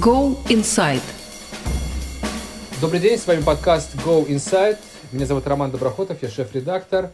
[0.00, 1.02] Go Inside.
[2.80, 4.78] Добрый день, с вами подкаст Go Inside.
[5.12, 7.10] Меня зовут Роман Доброхотов, я шеф-редактор.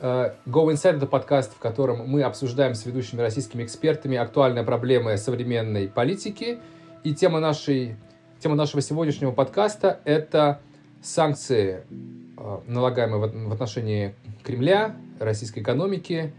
[0.00, 5.16] Э, Go Inside— это подкаст, в котором мы обсуждаем с ведущими российскими экспертами актуальные проблемы
[5.16, 6.58] современной политики.
[7.04, 7.94] И тема, нашей,
[8.40, 10.60] тема нашего сегодняшнего подкаста— это
[11.04, 11.82] санкции,
[12.36, 16.34] э, налагаемые в отношении Кремля, российской экономики,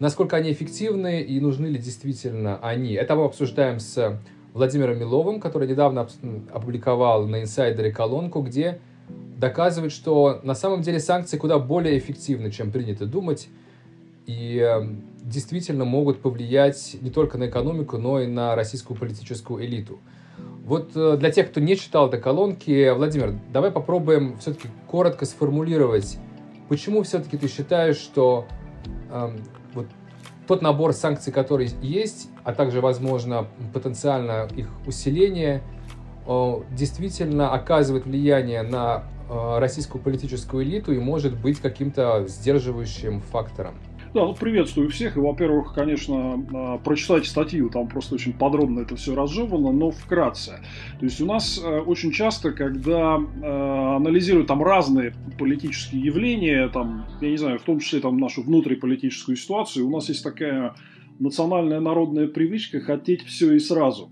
[0.00, 2.92] насколько они эффективны и нужны ли действительно они.
[2.92, 4.18] Это мы обсуждаем с
[4.52, 6.08] Владимиром Миловым, который недавно
[6.52, 8.80] опубликовал на инсайдере колонку, где
[9.36, 13.48] доказывает, что на самом деле санкции куда более эффективны, чем принято думать,
[14.26, 19.98] и эм, действительно могут повлиять не только на экономику, но и на российскую политическую элиту.
[20.64, 26.18] Вот э, для тех, кто не читал этой колонки, Владимир, давай попробуем все-таки коротко сформулировать,
[26.68, 28.46] почему все-таки ты считаешь, что
[29.10, 29.59] э, вот
[30.50, 35.62] тот набор санкций, который есть, а также, возможно, потенциально их усиление,
[36.72, 43.74] действительно оказывает влияние на э, российскую политическую элиту и может быть каким-то сдерживающим фактором.
[44.12, 45.16] Да, ну приветствую всех.
[45.16, 50.58] И, во-первых, конечно, а, прочитайте статью, там просто очень подробно это все разжевано, но вкратце.
[50.98, 57.06] То есть у нас э, очень часто, когда э, анализируют там разные политические явления, там,
[57.20, 60.74] я не знаю, в том числе там нашу внутриполитическую ситуацию, у нас есть такая
[61.20, 64.10] национальная народная привычка хотеть все и сразу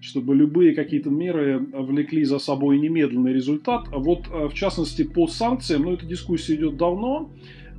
[0.00, 3.86] чтобы любые какие-то меры влекли за собой немедленный результат.
[3.92, 7.30] Вот, э, в частности, по санкциям, ну, эта дискуссия идет давно,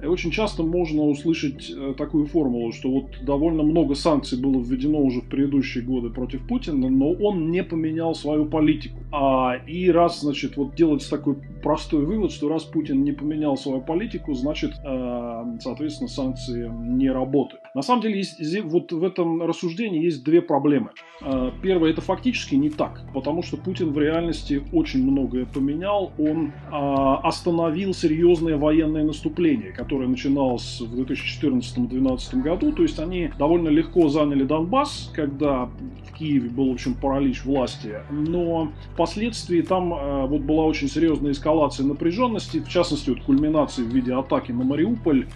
[0.03, 4.99] и очень часто можно услышать э, такую формулу, что вот довольно много санкций было введено
[4.99, 8.97] уже в предыдущие годы против Путина, но он не поменял свою политику.
[9.13, 13.81] А, и раз, значит, вот делается такой простой вывод, что раз Путин не поменял свою
[13.81, 17.62] политику, значит, э, соответственно, санкции не работают.
[17.73, 20.91] На самом деле, есть, вот в этом рассуждении есть две проблемы.
[21.21, 26.11] Э, первое, это фактически не так, потому что Путин в реальности очень многое поменял.
[26.17, 32.71] Он остановил серьезное военное наступление, которое которая начиналась в 2014-2012 году.
[32.71, 37.99] То есть они довольно легко заняли Донбасс, когда в Киеве был, в общем, паралич власти.
[38.09, 43.93] Но впоследствии там э, вот была очень серьезная эскалация напряженности, в частности, вот кульминации в
[43.93, 45.27] виде атаки на Мариуполь.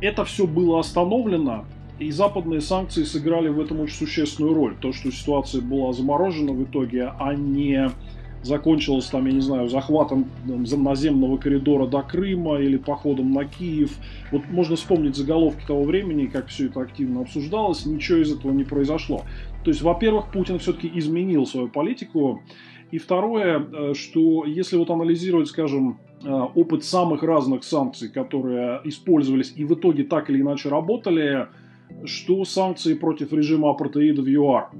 [0.00, 1.64] Это все было остановлено,
[1.98, 4.76] и западные санкции сыграли в этом очень существенную роль.
[4.80, 7.90] То, что ситуация была заморожена в итоге, а не
[8.42, 13.96] закончилось там, я не знаю, захватом наземного коридора до Крыма или походом на Киев.
[14.32, 18.64] Вот можно вспомнить заголовки того времени, как все это активно обсуждалось, ничего из этого не
[18.64, 19.22] произошло.
[19.64, 22.42] То есть, во-первых, Путин все-таки изменил свою политику,
[22.90, 29.54] и второе, э, что если вот анализировать, скажем, э, опыт самых разных санкций, которые использовались
[29.56, 31.48] и в итоге так или иначе работали,
[32.04, 34.70] что санкции против режима апартеида в ЮАР,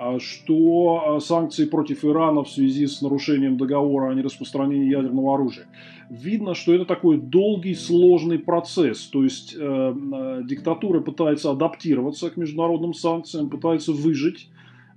[0.00, 5.66] а что а, санкции против Ирана в связи с нарушением договора о нераспространении ядерного оружия.
[6.08, 9.08] Видно, что это такой долгий, сложный процесс.
[9.08, 14.48] То есть э, э, диктатура пытается адаптироваться к международным санкциям, пытается выжить.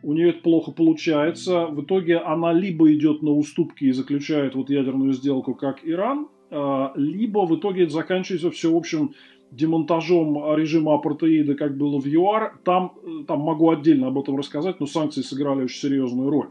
[0.03, 1.65] У нее это плохо получается.
[1.65, 6.87] В итоге она либо идет на уступки и заключает вот ядерную сделку, как Иран, э,
[6.95, 9.15] либо в итоге это заканчивается общем,
[9.51, 14.79] демонтажом режима апартеида, как было в ЮАР, там, э, там могу отдельно об этом рассказать,
[14.79, 16.47] но санкции сыграли очень серьезную роль.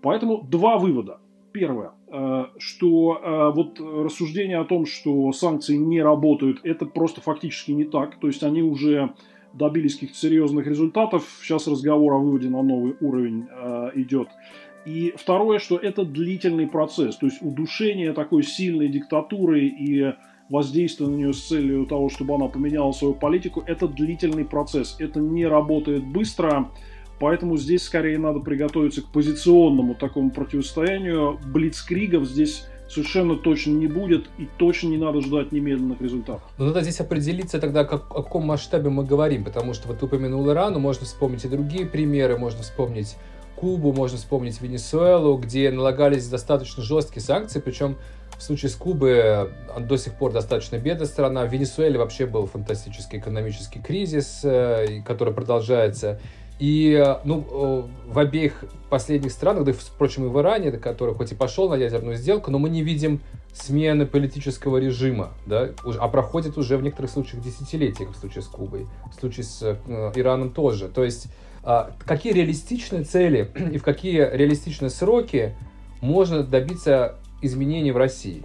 [0.00, 1.18] Поэтому два вывода.
[1.52, 7.72] Первое, э, что э, вот рассуждение о том, что санкции не работают, это просто фактически
[7.72, 8.18] не так.
[8.18, 9.14] То есть они уже
[9.52, 11.24] добились каких-то серьезных результатов.
[11.42, 13.48] Сейчас разговор о выводе на новый уровень
[13.96, 14.28] идет.
[14.86, 17.16] И второе, что это длительный процесс.
[17.16, 20.14] То есть удушение такой сильной диктатуры и
[20.50, 24.96] воздействие на нее с целью того, чтобы она поменяла свою политику, это длительный процесс.
[24.98, 26.70] Это не работает быстро,
[27.18, 31.38] поэтому здесь скорее надо приготовиться к позиционному такому противостоянию.
[31.46, 36.42] Блицкригов здесь совершенно точно не будет и точно не надо ждать немедленных результатов.
[36.58, 40.50] Но надо здесь определиться тогда, как, о каком масштабе мы говорим, потому что вот упомянул
[40.50, 43.16] Иран, но можно вспомнить и другие примеры, можно вспомнить
[43.54, 47.96] Кубу, можно вспомнить Венесуэлу, где налагались достаточно жесткие санкции, причем
[48.40, 51.44] в случае с Кубы он до сих пор достаточно бедная страна.
[51.44, 56.18] В Венесуэле вообще был фантастический экономический кризис, э, который продолжается.
[56.58, 61.34] И э, ну, в обеих последних странах, да, впрочем, и в Иране, который хоть и
[61.34, 63.20] пошел на ядерную сделку, но мы не видим
[63.52, 68.46] смены политического режима, да, а проходит уже в некоторых случаях десятилетия, как в случае с
[68.46, 70.88] Кубой, в случае с э, Ираном тоже.
[70.88, 71.26] То есть
[71.62, 75.54] а, какие реалистичные цели и в какие реалистичные сроки
[76.00, 78.42] можно добиться изменений в России?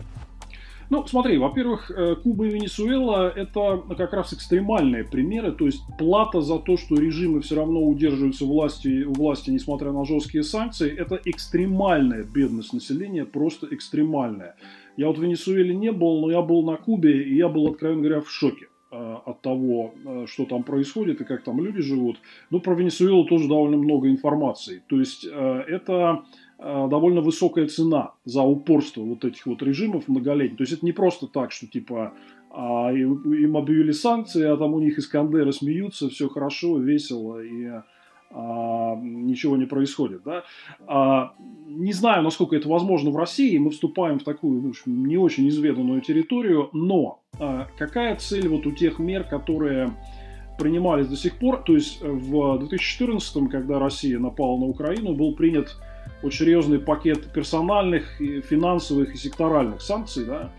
[0.89, 6.41] Ну, смотри, во-первых, э, Куба и Венесуэла– это как раз экстремальные примеры, то есть плата
[6.41, 11.19] за то, что режимы все равно удерживаются власти, у власти, несмотря на жесткие санкции, это
[11.25, 14.55] экстремальная бедность населения, просто экстремальная.
[14.95, 18.01] Я вот в Венесуэле не был, но я был на Кубе, и я был, откровенно
[18.01, 22.17] говоря, в шоке э, от того, э, что там происходит и как там люди живут.
[22.51, 24.83] Ну, про Венесуэлу тоже довольно много информации.
[24.87, 26.23] То есть это
[26.57, 30.57] довольно высокая цена за упорство вот этих вот режимов многолетних.
[30.57, 32.13] То есть это не просто так, что типа
[32.49, 37.69] а, им объявили санкции, а там у них Искандеры смеются, все хорошо, весело и
[38.31, 40.23] а, ничего не происходит.
[40.23, 40.43] Да?
[40.87, 41.33] А,
[41.67, 46.01] не знаю, насколько это возможно в России, мы вступаем в такую ну, не очень изведанную
[46.01, 49.91] территорию, но а, какая цель вот у тех мер, которые
[50.57, 55.75] принимались до сих пор, то есть в 2014, когда Россия напала на Украину, был принят
[56.21, 60.51] очень серьезный пакет персональных, финансовых и секторальных санкций, да,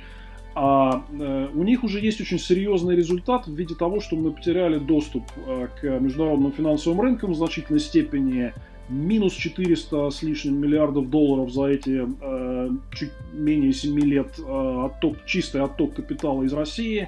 [0.58, 4.78] а э, у них уже есть очень серьезный результат в виде того, что мы потеряли
[4.78, 8.54] доступ э, к международным финансовым рынкам в значительной степени.
[8.88, 15.18] Минус 400 с лишним миллиардов долларов за эти э, чуть менее 7 лет э, отток,
[15.26, 17.06] чистый отток капитала из России.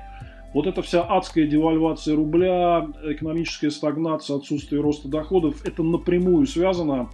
[0.52, 7.08] Вот эта вся адская девальвация рубля, экономическая стагнация, отсутствие роста доходов, это напрямую связано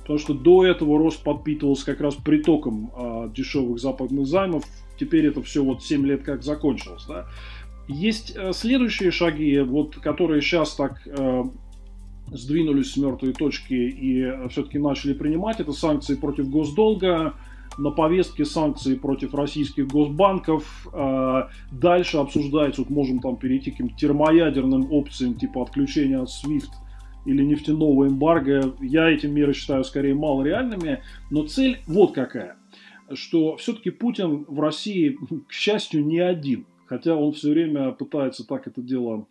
[0.00, 4.64] Потому что до этого рост подпитывался как раз притоком э, дешевых западных займов.
[4.98, 7.04] Теперь это все вот 7 лет как закончилось.
[7.06, 7.26] Да?
[7.86, 11.44] Есть э, следующие шаги, вот, которые сейчас так э,
[12.32, 15.60] сдвинулись с мертвой точки и э, все-таки начали принимать.
[15.60, 17.34] Это санкции против госдолга,
[17.78, 20.88] на повестке санкции против российских госбанков.
[20.92, 26.70] Э, дальше обсуждается, вот можем там перейти к термоядерным опциям, типа отключения от SWIFT–
[27.24, 32.56] или нефтяного эмбарго, я эти меры считаю скорее малореальными, но цель вот какая,
[33.12, 35.16] что все-таки Путин в России,
[35.48, 39.26] к счастью, не один, хотя он все время пытается так это дело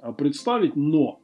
[0.00, 1.20] а, представить, но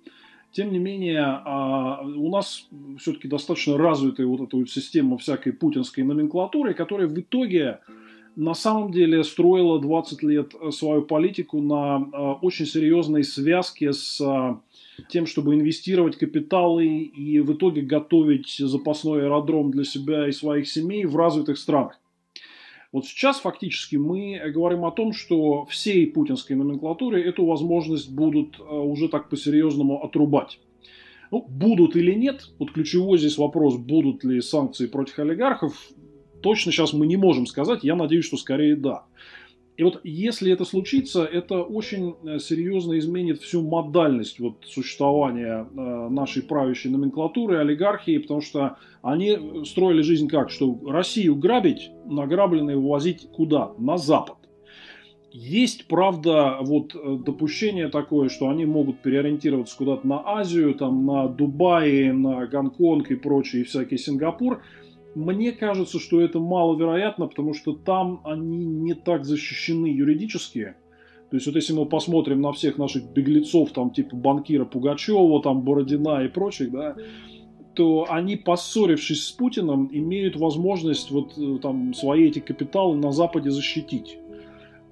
[0.52, 6.04] тем не менее, а, у нас все-таки достаточно развитая вот эта вот система всякой путинской
[6.04, 7.80] номенклатуры, которая в итоге
[8.36, 14.20] на самом деле строила 20 лет свою политику на а, очень серьезной связке с
[15.08, 21.04] тем, чтобы инвестировать капиталы и в итоге готовить запасной аэродром для себя и своих семей
[21.04, 21.98] в развитых странах.
[22.92, 28.62] Вот сейчас фактически мы говорим о том, что всей путинской номенклатуре эту возможность будут э,
[28.62, 30.60] уже так по-серьезному отрубать.
[31.30, 35.74] Ну, будут или нет, вот ключевой здесь вопрос, будут ли санкции против олигархов,
[36.42, 39.06] точно сейчас мы не можем сказать, я надеюсь, что скорее да.
[39.76, 46.08] И вот если это случится, это очень э, серьезно изменит всю модальность вот, существования э,
[46.10, 50.50] нашей правящей номенклатуры, олигархии, потому что они строили жизнь как?
[50.50, 53.72] Что Россию грабить, награбленные вывозить куда?
[53.78, 54.36] На Запад.
[55.30, 61.28] Есть, правда, вот э, допущение такое, что они могут переориентироваться куда-то на Азию, там, на
[61.28, 64.62] Дубай, на Гонконг и прочие, всякий Сингапур–
[65.14, 70.74] мне кажется, что это маловероятно, потому что там они не так защищены юридически.
[71.30, 75.62] То есть вот если мы посмотрим на всех наших беглецов, там типа банкира Пугачева, там
[75.62, 76.94] Бородина и прочих, да,
[77.74, 83.50] то они, поссорившись с Путиным, имеют возможность вот э, там свои эти капиталы на Западе
[83.50, 84.18] защитить.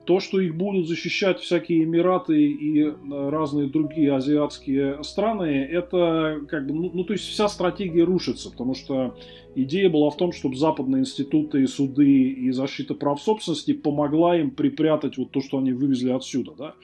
[0.04, 2.92] То, что их будут защищать всякие Эмираты и э,
[3.28, 8.74] разные другие азиатские страны, это как бы, ну, ну то есть вся стратегия рушится, потому
[8.74, 9.16] что
[9.54, 15.18] идея была в том, чтобы западные институты, суды и защита прав собственности помогла им припрятать
[15.18, 16.74] вот то, что они вывезли отсюда, да.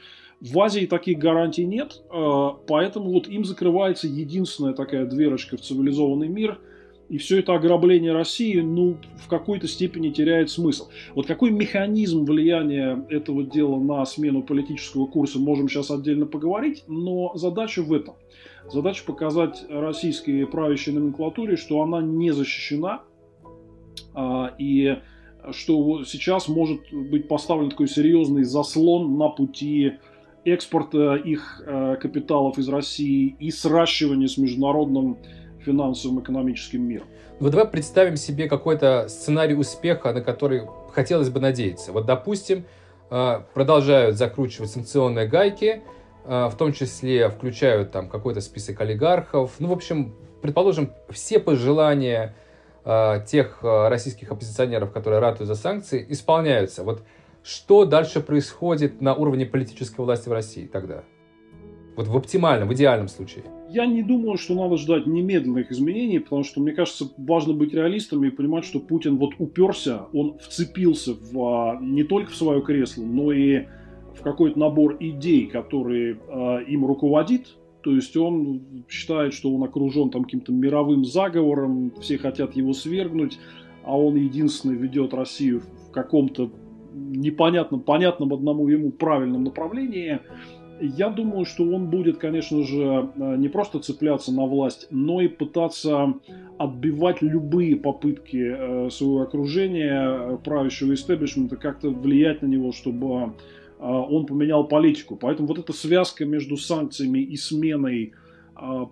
[0.41, 6.29] В Азии таких гарантий нет, э, поэтому вот им закрывается единственная такая дверочка в цивилизованный
[6.29, 6.59] мир–
[7.09, 10.89] и все это ограбление России, ну, в какой-то степени теряет смысл.
[11.15, 17.37] Вот какой механизм влияния этого дела на смену политического курса, можем сейчас отдельно поговорить, но
[17.37, 18.15] задача в этом.
[18.69, 23.03] Задача показать российской правящей номенклатуре, что она не защищена,
[24.15, 24.97] а, и
[25.53, 29.93] что сейчас может быть поставлен такой серьезный заслон на пути
[30.45, 35.19] экспорта их э, капиталов из России и сращивания с международным
[35.67, 37.07] финансовым экономическим миром.
[37.41, 41.93] Вот давай представим себе какой-то сценарий успеха, на который хотелось бы надеяться.
[41.93, 42.65] Вот, допустим,
[43.11, 45.83] э, продолжают закручивать санкционные гайки,
[46.25, 49.57] э, в том числе включают там какой-то список олигархов.
[49.59, 52.35] Ну, в общем, предположим, все пожелания
[52.85, 56.85] э, тех российских оппозиционеров, которые ратуют за санкции, исполняются.
[56.85, 57.03] Вот
[57.43, 61.05] что дальше происходит на уровне политической власти в России тогда?
[61.97, 63.45] Вот в оптимальном, в идеальном случае.
[63.71, 68.29] Я не думаю, что надо ждать немедленных изменений, потому что, мне кажется, важно быть реалистами
[68.29, 73.03] и понимать, что Путин вот уперся, он вцепился в, а, не только в свое кресло,
[73.03, 73.65] но и
[74.15, 77.57] в какой-то набор идей, которые э, им руководит.
[77.83, 83.39] То есть он считает, что он окружен там каким-то мировым заговором, все хотят его свергнуть,
[83.85, 86.51] а он единственный ведет Россию в каком-то
[86.97, 90.21] непонятном, понятном одному ему правильном направлении.
[90.81, 95.29] Я думаю, что он будет, конечно же, э, не просто цепляться на власть, но и
[95.29, 96.15] пытаться
[96.59, 98.55] отбивать любые попытки
[98.87, 103.33] э, своего окружения, э, правящего истеблишмента, как-то влиять на него, чтобы
[103.79, 105.17] он поменял политику.
[105.17, 108.15] Поэтому вот эта связка между санкциями и сменой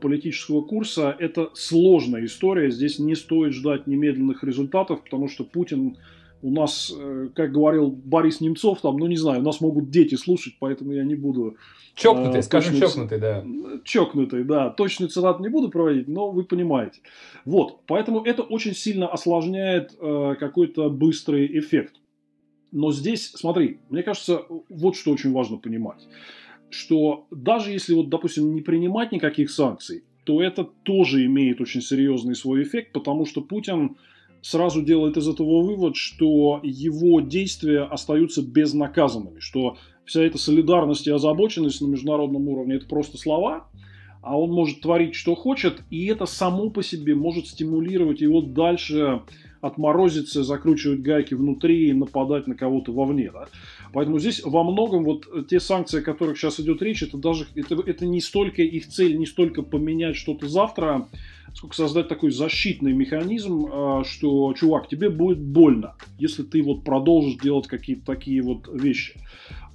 [0.02, 2.70] политического курса– это сложная история.
[2.70, 5.96] Здесь не стоит ждать немедленных результатов, потому что Путин
[6.44, 10.14] у нас, э, как говорил Борис Немцов, там, ну не знаю, у нас могут дети
[10.14, 11.56] слушать, поэтому я не буду...
[11.94, 13.44] Чокнутый, э, скажем чокнутый, да.
[13.82, 14.68] Чокнутый, да.
[14.68, 17.00] Точный цитат не буду проводить, но вы понимаете.
[17.46, 21.94] Вот, поэтому это очень сильно осложняет э, какой-то быстрый эффект.
[22.72, 26.06] Но здесь, смотри, мне кажется, вот что очень важно понимать,
[26.68, 32.34] что даже если, вот, допустим, не принимать никаких санкций, то это тоже имеет очень серьезный
[32.34, 33.96] свой эффект, потому что Путин
[34.44, 41.10] сразу делает из этого вывод, что его действия остаются безнаказанными, что вся эта солидарность и
[41.10, 43.66] озабоченность на международном уровне– это просто слова,
[44.20, 49.22] а он может творить, что хочет, и это само по себе может стимулировать его дальше
[49.64, 53.30] отморозиться, закручивать гайки внутри и нападать на кого-то вовне.
[53.32, 53.46] Да?
[53.92, 57.76] Поэтому здесь во многом вот те санкции, о которых сейчас идет речь, это даже это,
[57.86, 61.08] это не столько их цель, не столько поменять что-то завтра,
[61.54, 67.40] сколько создать такой защитный механизм, а, что, чувак, тебе будет больно, если ты вот продолжишь
[67.40, 69.14] делать какие-то такие вот вещи.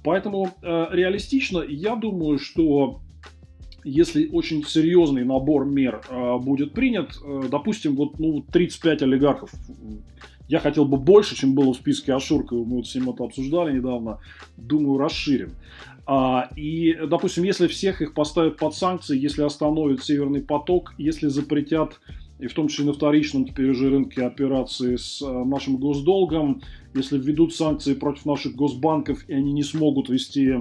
[0.02, 3.00] Поэтому э, реалистично, я думаю, что
[3.84, 9.50] если очень серьезный набор мер э, будет принят, э, допустим, вот ну, 35 олигархов,
[10.48, 13.76] я хотел бы больше, чем было в списке Ашуркова, мы вот с ним это обсуждали
[13.76, 14.18] недавно,
[14.56, 15.52] думаю, расширим.
[16.06, 22.00] А, и, допустим, если всех их поставят под санкции, если остановят Северный поток, если запретят,
[22.40, 26.62] и в том числе на вторичном теперь уже рынке операции с а, нашим госдолгом,
[26.94, 30.54] если введут санкции против наших госбанков, и они не смогут вести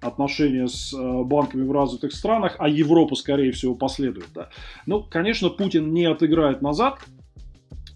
[0.00, 4.28] отношения с а, банками в развитых странах, а Европа, скорее всего, последует.
[4.34, 4.48] Да.
[4.86, 7.00] Ну, конечно, Путин не отыграет назад,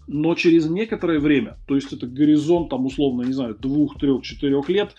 [0.07, 4.69] но через некоторое время, то есть это горизонт, там, условно, не знаю, двух, трех, четырех
[4.69, 4.95] лет,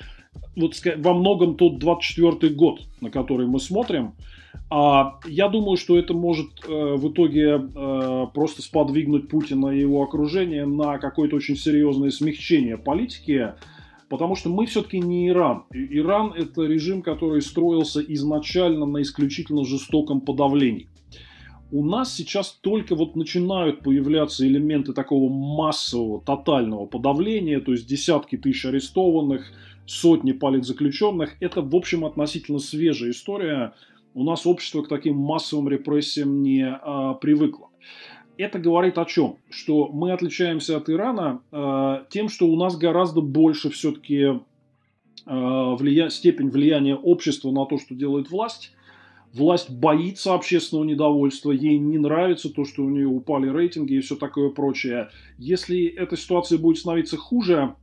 [0.56, 4.14] вот во многом тот 24 год, на который мы смотрим,
[4.70, 10.02] а я думаю, что это может э, в итоге э, просто сподвигнуть Путина и его
[10.02, 13.54] окружение на какое-то очень серьезное смягчение политики,
[14.08, 15.64] потому что мы все-таки не Иран.
[15.72, 20.88] Иран это режим, который строился изначально на исключительно жестоком подавлении.
[21.70, 28.36] У нас сейчас только вот начинают появляться элементы такого массового, тотального подавления, то есть десятки
[28.36, 29.50] тысяч арестованных,
[29.86, 31.34] сотни политзаключенных.
[31.40, 33.74] Это, в общем, относительно свежая история.
[34.14, 37.70] У нас общество к таким массовым репрессиям не а, привыкло.
[38.36, 39.36] Это говорит о чем?
[39.48, 44.40] Что мы отличаемся от Ирана а, тем, что у нас гораздо больше все-таки
[45.26, 46.08] а, влия...
[46.08, 48.72] степень влияния общества на то, что делает власть.
[49.32, 54.14] Власть боится общественного недовольства, ей не нравится то, что у нее упали рейтинги и все
[54.14, 55.10] такое прочее.
[55.38, 57.74] Если эта ситуация будет становиться хуже,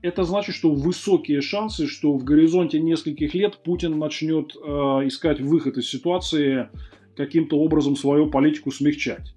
[0.00, 4.68] это значит, что высокие шансы, что в горизонте нескольких лет Путин начнет э,
[5.06, 6.68] искать выход из ситуации,
[7.16, 9.34] каким-то образом свою политику смягчать.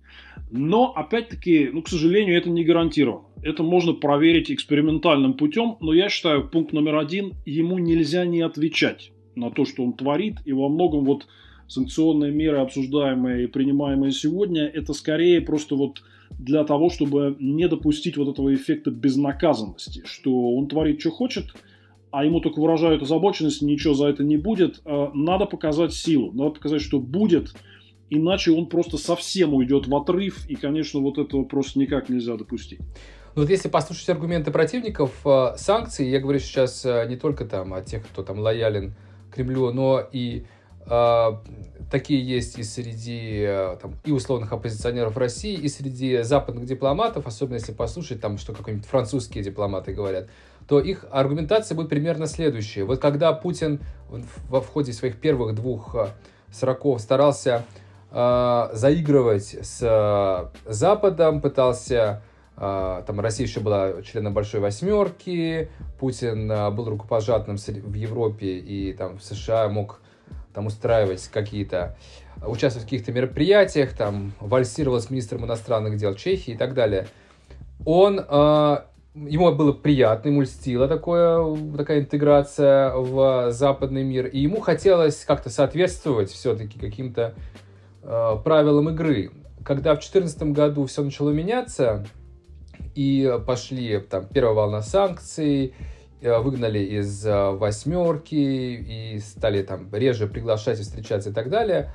[0.51, 3.27] Но, опять-таки, ну, к сожалению, это не гарантировано.
[3.41, 9.11] Это можно проверить экспериментальным путем, но я считаю, пункт номер один, ему нельзя не отвечать
[9.35, 11.27] на то, что он творит, и во многом вот
[11.67, 16.01] санкционные меры, обсуждаемые и принимаемые сегодня, это скорее просто вот
[16.37, 21.53] для того, чтобы не допустить вот этого эффекта безнаказанности, что он творит, что хочет,
[22.11, 24.81] а ему только выражают озабоченность, ничего за это не будет.
[24.85, 27.53] А, надо показать силу, надо показать, что будет,
[28.09, 32.79] иначе он просто совсем уйдет в отрыв, и, конечно, вот этого просто никак нельзя допустить.
[33.35, 37.73] Ну вот если послушать аргументы противников а, санкций, я говорю сейчас а, не только там
[37.73, 38.95] о тех, кто там лоялен
[39.33, 40.45] Кремлю, но и
[41.89, 47.55] такие есть и среди э, там, и условных оппозиционеров России, и среди западных дипломатов, особенно
[47.55, 50.29] если послушать, там, что какие-нибудь французские дипломаты говорят,
[50.67, 52.83] то их аргументация будет примерно следующая.
[52.83, 56.07] Вот когда Путин в, в ходе своих первых двух э,
[56.51, 57.65] сроков старался
[58.15, 62.23] э, заигрывать с э, Западом, пытался
[62.55, 65.69] э, там Россия еще была членом Большой Восьмерки,
[65.99, 69.99] Путин э, был рукопожатным в Европе и там в США мог
[70.53, 71.97] там устраивать какие-то,
[72.41, 77.07] участвовать в каких-то мероприятиях, там вальсировал с министром иностранных дел Чехии и так далее.
[77.83, 85.25] Он, ему было приятно, ему льстила такое, такая интеграция в западный мир, и ему хотелось
[85.25, 87.35] как-то соответствовать все-таки каким-то
[88.05, 89.31] правилам игры.
[89.63, 92.05] Когда в 2014 году все начало меняться,
[92.93, 95.73] и пошли там первая волна санкций,
[96.25, 101.91] Э, выгнали из э, восьмерки и стали там реже приглашать и встречаться и так далее,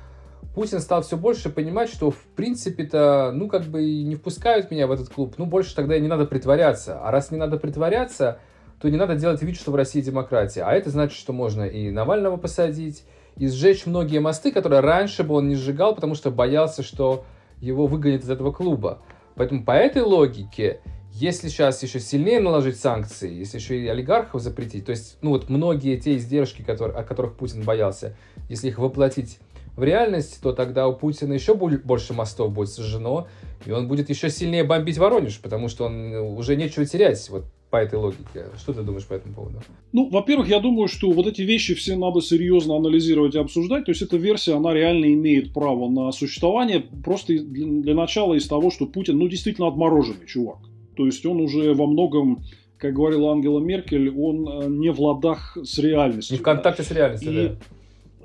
[0.55, 4.91] Путин стал все больше понимать, что в принципе-то, ну, как бы не впускают меня в
[4.91, 6.99] этот клуб, ну, больше тогда и не надо притворяться.
[7.01, 8.39] А раз не надо притворяться,
[8.79, 10.63] то не надо делать вид, что в России демократия.
[10.63, 13.03] А это значит, что можно и Навального посадить,
[13.37, 17.25] и сжечь многие мосты, которые раньше бы он не сжигал, потому что боялся, что
[17.59, 18.99] его выгонят из этого клуба.
[19.35, 20.81] Поэтому по этой логике
[21.13, 25.49] если сейчас еще сильнее наложить санкции, если еще и олигархов запретить, то есть, ну вот
[25.49, 28.15] многие те издержки, которые, о которых Путин боялся,
[28.49, 29.39] если их воплотить
[29.75, 33.27] в реальность, то тогда у Путина еще больше мостов будет сожжено,
[33.65, 37.77] и он будет еще сильнее бомбить Воронеж, потому что он уже нечего терять вот по
[37.77, 38.45] этой логике.
[38.57, 39.61] Что ты думаешь по этому поводу?
[39.93, 43.85] Ну, во-первых, я думаю, что вот эти вещи все надо серьезно анализировать и обсуждать.
[43.85, 46.83] То есть эта версия, она реально имеет право на существование.
[47.03, 50.59] Просто для, для начала из того, что Путин, ну, действительно отмороженный чувак.
[50.97, 52.43] То есть он уже во многом,
[52.77, 56.35] как говорила Ангела Меркель, он э, не в ладах с реальностью.
[56.35, 57.55] Не в контакте с реальностью, и, да.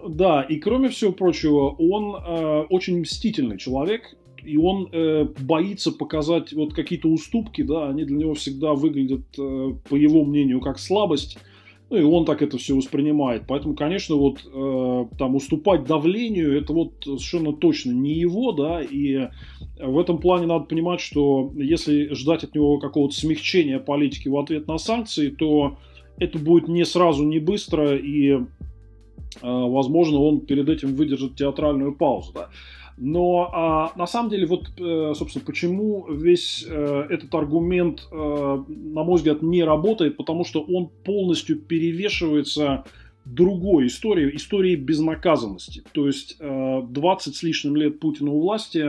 [0.08, 6.52] Да, и кроме всего прочего, он э, очень мстительный человек, и он э, боится показать
[6.52, 11.38] вот какие-то уступки, да, они для него всегда выглядят, э, по его мнению, как слабость.
[11.88, 13.44] Ну и он так это все воспринимает.
[13.46, 19.28] Поэтому, конечно, вот э, там уступать давлению, это вот совершенно точно не его, да, и
[19.78, 24.66] в этом плане надо понимать, что если ждать от него какого-то смягчения политики в ответ
[24.66, 25.78] на санкции, то
[26.18, 28.40] это будет не сразу, не быстро, и, э,
[29.42, 32.48] возможно, он перед этим выдержит театральную паузу, да.
[32.98, 39.04] Но а, на самом деле, вот, э, собственно, почему весь э, этот аргумент, э, на
[39.04, 42.84] мой взгляд, не работает, потому что он полностью перевешивается
[43.26, 45.82] другой историей, историей безнаказанности.
[45.92, 48.88] То есть э, 20 с лишним лет Путина у власти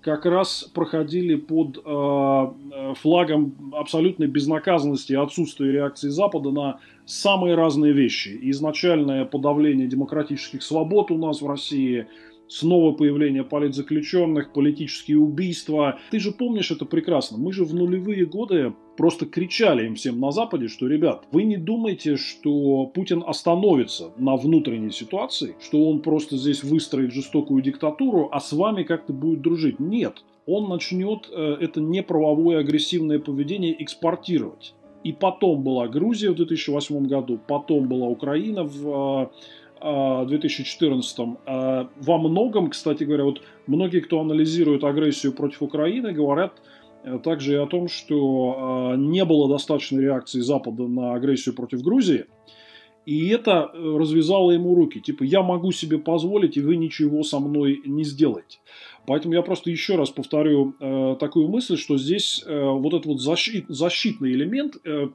[0.00, 7.92] как раз проходили под э, флагом абсолютной безнаказанности и отсутствия реакции Запада на самые разные
[7.92, 8.36] вещи.
[8.42, 12.08] Изначальное подавление демократических свобод у нас в России–
[12.48, 15.98] снова появление политзаключенных, политические убийства.
[16.10, 17.38] Ты же помнишь это прекрасно.
[17.38, 21.56] Мы же в нулевые годы просто кричали им всем на Западе, что, ребят, вы не
[21.56, 28.40] думайте, что Путин остановится на внутренней ситуации, что он просто здесь выстроит жестокую диктатуру, а
[28.40, 29.78] с вами как-то будет дружить.
[29.78, 34.74] Нет, он начнет э, это неправовое агрессивное поведение экспортировать.
[35.04, 39.30] И потом была Грузия в 2008 году, потом была Украина в
[39.80, 41.18] 2014.
[41.18, 46.60] А, а, во многом, кстати говоря, вот многие, кто анализирует агрессию против Украины, говорят
[47.04, 51.82] э, также и о том, что а, не было достаточной реакции Запада на агрессию против
[51.82, 52.26] Грузии.
[53.08, 55.00] И это э, развязало ему руки.
[55.00, 58.58] Типа, я могу себе позволить, и вы ничего со мной не сделаете.
[59.06, 63.20] Поэтому я просто еще раз повторю э, такую мысль, что здесь э, вот этот вот
[63.22, 65.08] защит, защитный элемент э,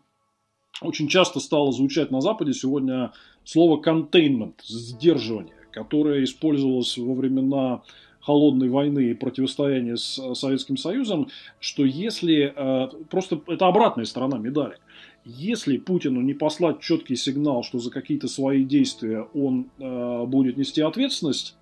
[0.82, 3.12] очень часто стало звучать на Западе сегодня
[3.44, 7.82] слово containment, сдерживание, которое использовалось во времена
[8.20, 11.28] холодной войны и противостояния с э, Советским Союзом,
[11.60, 12.54] что если...
[12.56, 14.78] Э, просто это обратная сторона медали.
[15.26, 20.82] Если Путину не послать четкий сигнал, что за какие-то свои действия он э, будет нести
[20.82, 21.56] ответственность,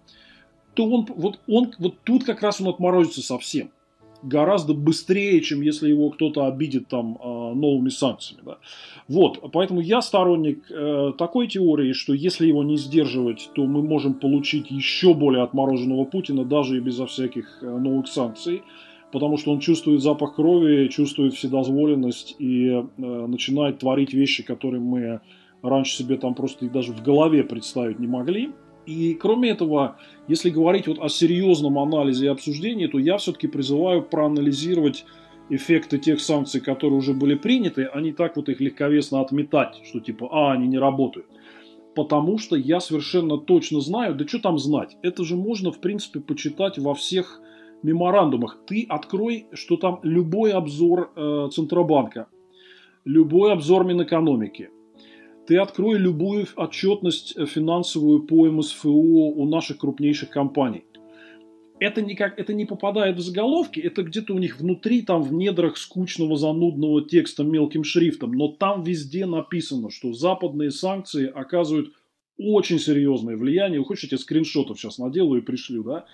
[0.75, 3.71] то он вот, он вот тут как раз он отморозится совсем
[4.23, 8.41] гораздо быстрее, чем если его кто-то обидит там а, новыми санкциями.
[8.45, 8.57] Да.
[9.07, 14.13] Вот, поэтому я сторонник э, такой теории, что если его не сдерживать, то мы можем
[14.13, 18.63] получить еще более отмороженного Путина, даже и безо всяких э, новых санкций,
[19.11, 25.19] потому что он чувствует запах крови, чувствует вседозволенность и э, начинает творить вещи, которые мы
[25.61, 28.51] раньше себе там просто даже в голове представить не могли.
[28.91, 29.95] И кроме этого,
[30.27, 35.05] если говорить вот о серьезном анализе и обсуждении, то я все-таки призываю проанализировать
[35.49, 40.01] эффекты тех санкций, которые уже были приняты, а не так вот их легковесно отметать, что
[40.01, 41.27] типа, а, они не работают.
[41.95, 46.19] Потому что я совершенно точно знаю, да что там знать, это же можно, в принципе,
[46.19, 47.41] почитать во всех
[47.83, 48.59] меморандумах.
[48.67, 52.27] Ты открой, что там любой обзор э, Центробанка,
[53.05, 54.69] любой обзор Минэкономики–
[55.47, 60.83] ты открой любую отчетность э, финансовую по МСФО у наших крупнейших компаний.
[61.79, 65.77] Это, никак, это не попадает в заголовки, это где-то у них внутри, там в недрах
[65.77, 68.33] скучного, занудного текста мелким шрифтом.
[68.33, 71.91] Но там везде написано, что западные санкции оказывают
[72.37, 73.79] очень серьезное влияние.
[73.79, 76.05] Вы хотите, скриншотов сейчас наделаю и пришлю, да?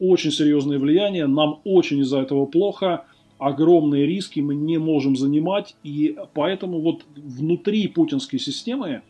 [0.00, 3.06] Очень серьезное влияние, нам очень из-за этого плохо,
[3.46, 9.02] огромные риски мы не можем занимать, и поэтому вот внутри путинской системы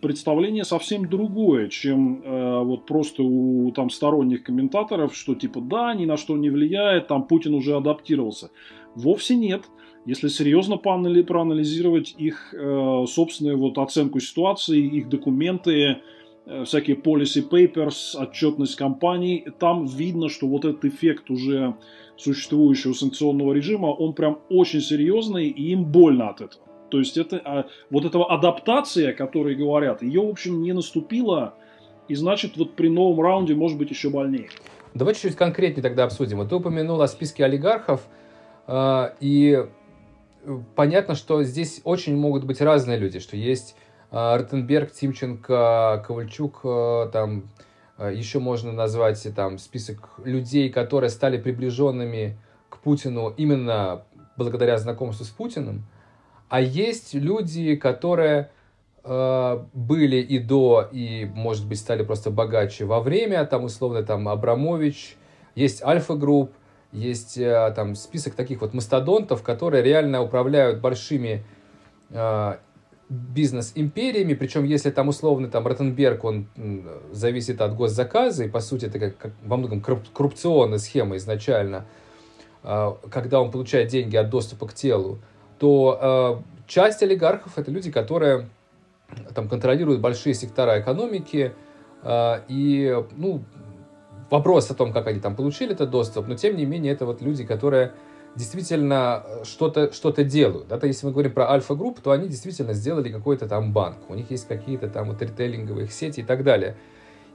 [0.00, 6.04] представление совсем другое, чем э, вот просто у там сторонних комментаторов, что типа да, ни
[6.06, 8.50] на что не влияет, там Путин уже адаптировался.
[8.94, 9.64] Вовсе нет.
[10.06, 15.98] Если серьезно проанализировать их э, собственную вот оценку ситуации, их документы,
[16.64, 21.74] всякие policy papers, отчетность компаний, там видно, что вот этот эффект уже
[22.16, 26.64] существующего санкционного режима, он прям очень серьезный, и им больно от этого.
[26.90, 31.54] То есть это а, вот этого адаптация, о которой говорят, ее, в общем, не наступила,
[32.08, 34.48] и значит, вот при новом раунде может быть еще больнее.
[34.94, 36.38] Давай чуть-чуть конкретнее тогда обсудим.
[36.38, 38.08] Вот ты упомянул о списке олигархов,
[38.66, 39.66] э, и
[40.74, 47.10] понятно, что здесь очень могут быть разные люди, что есть э, Ротенберг, Тимченко, Ковальчук, э,
[47.12, 47.44] там
[47.98, 52.38] э, еще можно назвать там список людей, которые стали приближенными
[52.70, 54.02] к Путину именно
[54.36, 55.84] благодаря знакомству с Путиным.
[56.48, 58.50] А есть люди, которые
[59.04, 64.28] э, были и до, и, может быть, стали просто богаче во время, там, условно, там,
[64.28, 65.16] Абрамович,
[65.54, 66.52] есть Альфа-групп,
[66.92, 71.44] есть э, там список таких вот мастодонтов, которые реально управляют большими
[72.08, 72.56] э,
[73.08, 76.46] бизнес-империями, причем если там условно там Ротенберг, он
[77.10, 81.86] зависит от госзаказа, и по сути это как, как во многом коррупционная схема изначально,
[82.62, 85.20] э, когда он получает деньги от доступа к телу,
[85.58, 88.48] то э, часть олигархов это люди, которые
[89.34, 91.54] там контролируют большие сектора экономики,
[92.02, 93.42] э, и, ну,
[94.30, 97.22] вопрос о том, как они там получили этот доступ, но тем не менее это вот
[97.22, 97.92] люди, которые
[98.34, 100.68] действительно что-то что делают.
[100.68, 100.78] Да?
[100.78, 104.30] То если мы говорим про Альфа-групп, то они действительно сделали какой-то там банк, у них
[104.30, 106.76] есть какие-то там вот ритейлинговые сети и так далее.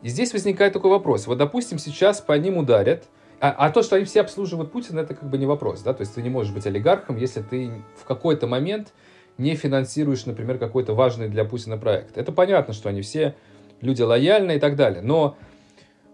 [0.01, 1.27] И здесь возникает такой вопрос.
[1.27, 3.05] Вот, допустим, сейчас по ним ударят,
[3.39, 6.01] а, а то, что они все обслуживают Путина, это как бы не вопрос, да, то
[6.01, 8.93] есть ты не можешь быть олигархом, если ты в какой-то момент
[9.37, 12.17] не финансируешь, например, какой-то важный для Путина проект.
[12.17, 13.35] Это понятно, что они все
[13.81, 15.35] люди лояльные и так далее, но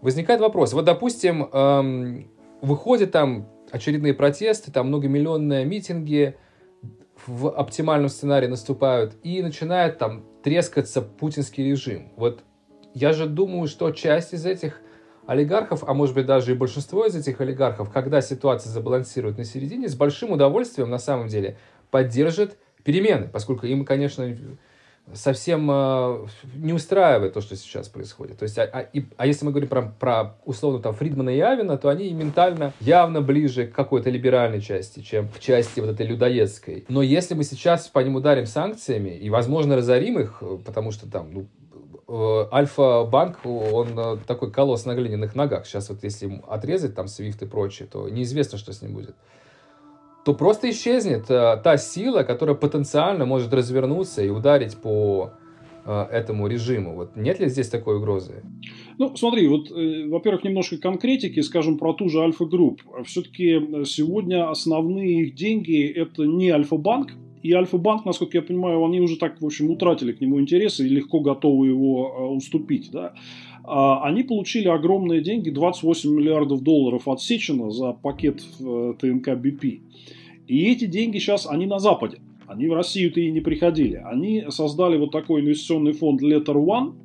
[0.01, 2.27] возникает вопрос, вот, допустим, эм,
[2.61, 6.35] выходят там очередные протесты, там многомиллионные митинги,
[7.25, 12.11] в оптимальном сценарии наступают, и начинает там трескаться путинский режим.
[12.15, 12.43] Вот
[12.93, 14.81] я же думаю, что часть из этих
[15.27, 19.87] олигархов, а может быть даже и большинство из этих олигархов, когда ситуация забалансирует на середине,
[19.87, 21.57] с большим удовольствием на самом деле
[21.91, 24.35] поддержит перемены, поскольку им, конечно,
[25.13, 28.37] совсем э, не устраивает то, что сейчас происходит.
[28.37, 31.39] То есть, а, а, и, а если мы говорим про, про условно там Фридмана и
[31.39, 36.05] Авина, то они ментально явно ближе к какой-то либеральной части, чем к части вот этой
[36.05, 36.85] людоедской.
[36.89, 41.31] Но если мы сейчас по ним ударим санкциями и, возможно, разорим их, потому что там,
[41.31, 41.47] ну,
[42.11, 45.67] Э, Альфа-банк, он э, такой колосс на глиняных ногах.
[45.67, 49.15] Сейчас вот если отрезать там свифт и прочее, то неизвестно, что с ним будет.
[50.29, 55.31] То просто исчезнет э, та сила, которая потенциально может развернуться и ударить по
[55.85, 56.93] этому режиму.
[56.93, 58.43] Вот нет ли здесь такой угрозы?
[58.99, 62.83] Ну, смотри, вот, э, во-первых, немножко конкретики, скажем, про ту же Альфа-групп.
[63.05, 69.17] Все-таки сегодня основные их деньги– это не Альфа-банк, и Альфа-банк, насколько я понимаю, они уже
[69.17, 72.91] так, в общем, утратили к нему интересы и легко готовы его э, уступить.
[72.91, 73.13] Да?
[73.63, 79.79] А они получили огромные деньги, 28 миллиардов долларов от Сечина за пакет э, ТНК БП.
[80.49, 82.17] И эти деньги сейчас, они на Западе.
[82.47, 84.01] Они в Россию-то и не приходили.
[84.03, 86.95] Они создали вот такой инвестиционный фонд Letter One,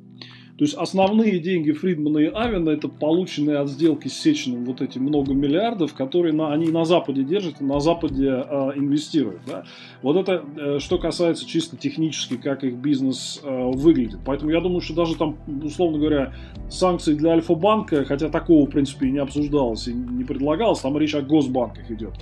[0.57, 4.97] то есть основные деньги Фридмана и Авина это полученные от сделки с Сечиным вот эти
[4.97, 9.41] много миллиардов, которые на, они на Западе держат и на Западе э, инвестируют.
[9.45, 9.65] Да?
[10.01, 14.19] Вот это э, что касается чисто технически, как их бизнес э, выглядит.
[14.25, 16.33] Поэтому я думаю, что даже там, условно говоря,
[16.69, 21.15] санкции для Альфа-банка, хотя такого в принципе и не обсуждалось и не предлагалось, там речь
[21.15, 22.13] о госбанках идет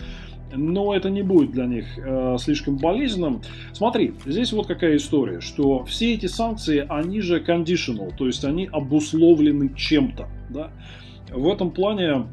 [0.56, 3.42] но это не будет для них э, слишком болезненным.
[3.74, 8.70] Смотри, здесь вот какая история, что все эти санкции, они же conditional, то есть они
[8.72, 10.28] обусловлены чем-то.
[10.50, 10.72] Да?
[11.32, 12.28] В этом плане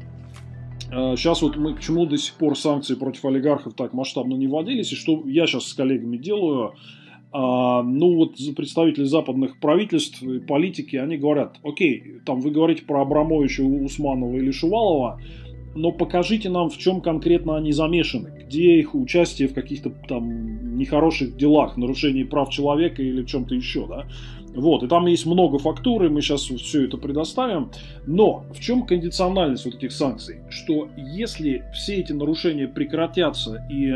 [0.91, 4.91] э, Сейчас вот мы почему до сих пор санкции против олигархов так масштабно не вводились,
[4.91, 6.73] и что я сейчас с коллегами делаю,
[7.33, 13.63] а, ну вот представители западных правительств политики, они говорят, окей, там вы говорите про Абрамовича,
[13.63, 15.21] Усманова или Шувалова,
[15.75, 21.37] но покажите нам, в чем конкретно они замешаны, где их участие в каких-то там нехороших
[21.37, 24.05] делах, нарушении прав человека или в чем-то еще, да.
[24.53, 27.71] Вот, и там есть много фактур, и мы сейчас все это предоставим.
[28.05, 30.41] Но в чем кондициональность вот этих санкций?
[30.49, 33.93] Что если все эти нарушения прекратятся, и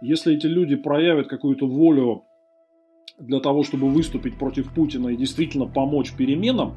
[0.00, 2.24] если эти люди проявят какую-то волю
[3.18, 6.74] для того, чтобы выступить против Путина и действительно помочь переменам,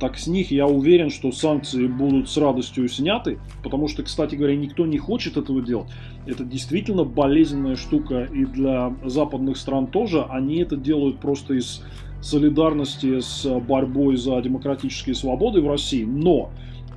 [0.00, 4.56] так с них я уверен, что санкции будут с радостью сняты, потому что, кстати говоря,
[4.56, 5.88] никто не хочет этого делать.
[6.26, 10.24] Это действительно болезненная штука и для западных стран тоже.
[10.24, 11.82] Они это делают просто из
[12.20, 16.04] солидарности с борьбой за демократические свободы в России.
[16.04, 16.50] Но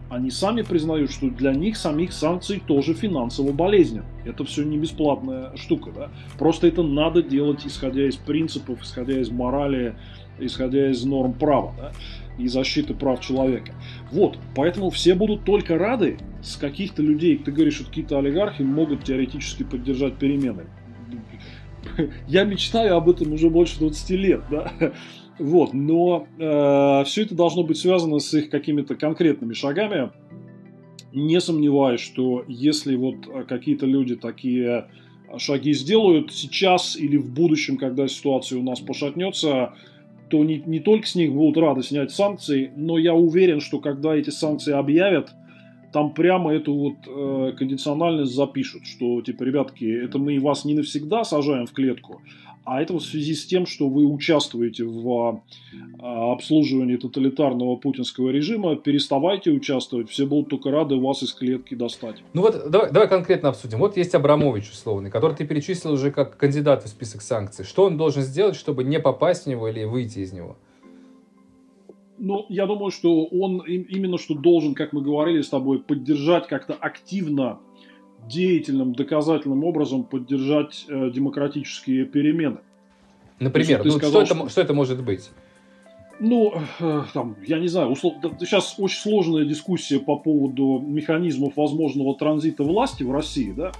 [0.09, 4.03] они сами признают, что для них самих санкции тоже финансово болезнен.
[4.25, 6.09] Это все не бесплатная штука, да.
[6.37, 9.95] Просто это надо делать, исходя из принципов, исходя из морали,
[10.37, 11.91] исходя из норм права, да,
[12.37, 13.73] и защиты прав человека.
[14.11, 19.03] Вот, поэтому все будут только рады с каких-то людей, ты говоришь, что какие-то олигархи могут
[19.03, 20.65] теоретически поддержать перемены.
[22.27, 24.71] Я мечтаю об этом уже больше 20 лет, да.
[25.39, 30.11] Вот, но э, все это должно быть связано с их какими-то конкретными шагами.
[31.13, 34.87] Не сомневаюсь, что если вот какие-то люди такие
[35.37, 39.73] шаги сделают сейчас или в будущем, когда ситуация у нас пошатнется,
[40.31, 44.15] то не, не только с них будут рады снять санкции, но я уверен, что когда
[44.15, 45.35] эти санкции объявят,
[45.91, 51.25] там прямо эту вот э, кондициональность запишут, что типа, ребятки, это мы вас не навсегда
[51.25, 52.21] сажаем в клетку,
[52.63, 55.41] а это в связи с тем, что вы участвуете в
[55.99, 62.17] а, обслуживании тоталитарного путинского режима, переставайте участвовать, все будут только рады вас из клетки достать.
[62.33, 63.79] Ну вот давай, давай конкретно обсудим.
[63.79, 67.65] Вот есть Абрамович условный, который ты перечислил уже как кандидат в список санкций.
[67.65, 70.57] Что он должен сделать, чтобы не попасть в него или выйти из него?
[72.23, 76.75] Ну, я думаю, что он именно что должен, как мы говорили с тобой, поддержать как-то
[76.75, 77.59] активно
[78.27, 82.57] деятельным, доказательным образом поддержать э, демократические перемены.
[83.39, 85.31] Например, ну, сказал, что, это, что это может быть?
[86.19, 88.13] Ну, э, там, я не знаю, услов...
[88.39, 93.71] сейчас очень сложная дискуссия по поводу механизмов возможного транзита власти в России, да?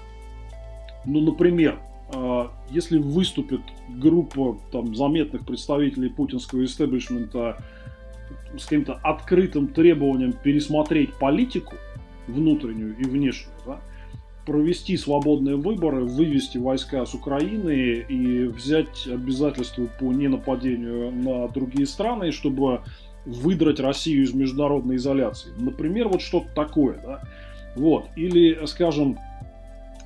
[1.04, 1.78] Ну, например,
[2.12, 7.62] э, если выступит группа там, заметных представителей путинского истеблишмента
[8.58, 11.76] с каким-то открытым требованием пересмотреть политику
[12.26, 13.80] внутреннюю и внешнюю, да,
[14.46, 22.32] провести свободные выборы, вывести войска с Украины и взять обязательства по ненападению на другие страны,
[22.32, 22.80] чтобы
[23.24, 25.52] выдрать Россию из международной изоляции.
[25.56, 27.00] Например, вот что-то такое.
[27.02, 27.20] Да?
[27.76, 28.06] Вот.
[28.16, 29.18] Или, скажем,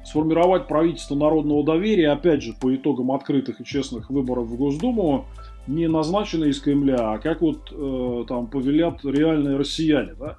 [0.05, 5.27] сформировать правительство народного доверия, опять же, по итогам открытых и честных выборов в Госдуму,
[5.67, 10.15] не назначенные из Кремля, а как вот э, там повелят реальные россияне.
[10.15, 10.37] Да?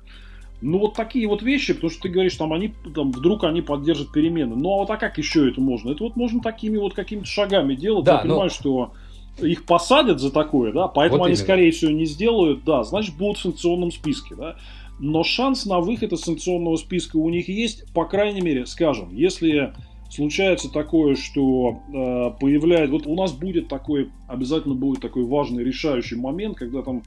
[0.62, 4.12] Ну, вот такие вот вещи, потому что ты говоришь, там, они, там, вдруг они поддержат
[4.12, 4.56] перемены.
[4.56, 5.92] Ну, а вот а как еще это можно?
[5.92, 8.06] Это вот можно такими вот какими-то шагами делать.
[8.06, 8.24] Да, Я но...
[8.24, 8.94] понимаю, что
[9.40, 11.44] их посадят за такое, да, поэтому вот они, именно.
[11.44, 14.56] скорее всего, не сделают, да, значит, будут в санкционном списке, да.
[15.00, 19.74] Но шанс на выход из санкционного списка у них есть, по крайней мере, скажем, если
[20.10, 26.16] случается такое, что э, появляется, вот у нас будет такой, обязательно будет такой важный решающий
[26.16, 27.04] момент, когда там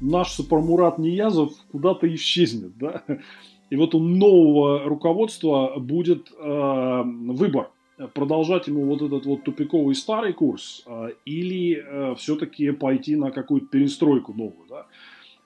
[0.00, 3.02] наш Сапармурат Ниязов куда-то исчезнет, да,
[3.70, 7.70] и вот у нового руководства будет э, выбор,
[8.14, 13.66] продолжать ему вот этот вот тупиковый старый курс э, или э, все-таки пойти на какую-то
[13.66, 14.86] перестройку новую, да.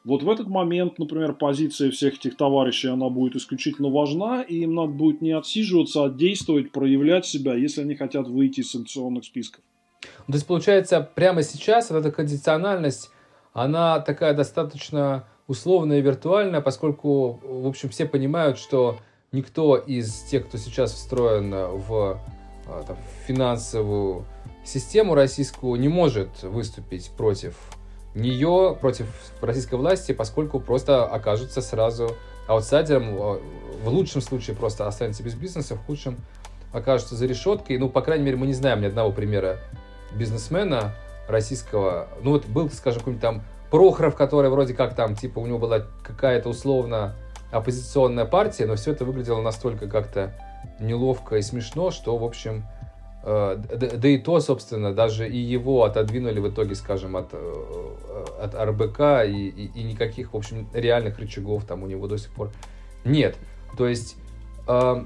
[0.05, 4.75] Вот в этот момент, например, позиция всех этих товарищей, она будет исключительно важна, и им
[4.75, 9.63] надо будет не отсиживаться, а действовать, проявлять себя, если они хотят выйти из санкционных списков.
[10.01, 13.13] То есть, получается, прямо сейчас вот эта кондициональность
[13.53, 18.99] она такая достаточно условная и виртуальная, поскольку, в общем, все понимают, что
[19.33, 22.21] никто из тех, кто сейчас встроен в
[22.67, 24.25] а, там, финансовую
[24.65, 27.57] систему российскую, не может выступить против
[28.15, 29.07] нее, против
[29.41, 33.41] российской власти, поскольку просто окажется сразу аутсайдером, а,
[33.83, 36.17] в лучшем случае просто останется без бизнеса, в худшем
[36.73, 37.79] окажется за решеткой.
[37.79, 39.59] Ну, по крайней мере, мы не знаем ни одного примера
[40.15, 40.95] бизнесмена,
[41.33, 45.59] российского, ну вот был, скажем, какой-нибудь там Прохоров, который вроде как там, типа, у него
[45.59, 47.17] была какая-то условно
[47.51, 50.35] оппозиционная партия, но все это выглядело настолько как-то
[50.79, 52.65] неловко и смешно, что, в общем,
[53.25, 58.55] э, да, и то, собственно, даже и его отодвинули в итоге, скажем, от, э, от
[58.55, 62.51] РБК, и, и, и никаких, в общем, реальных рычагов там у него до сих пор
[63.05, 63.37] нет.
[63.79, 64.17] То есть
[64.69, 65.05] э,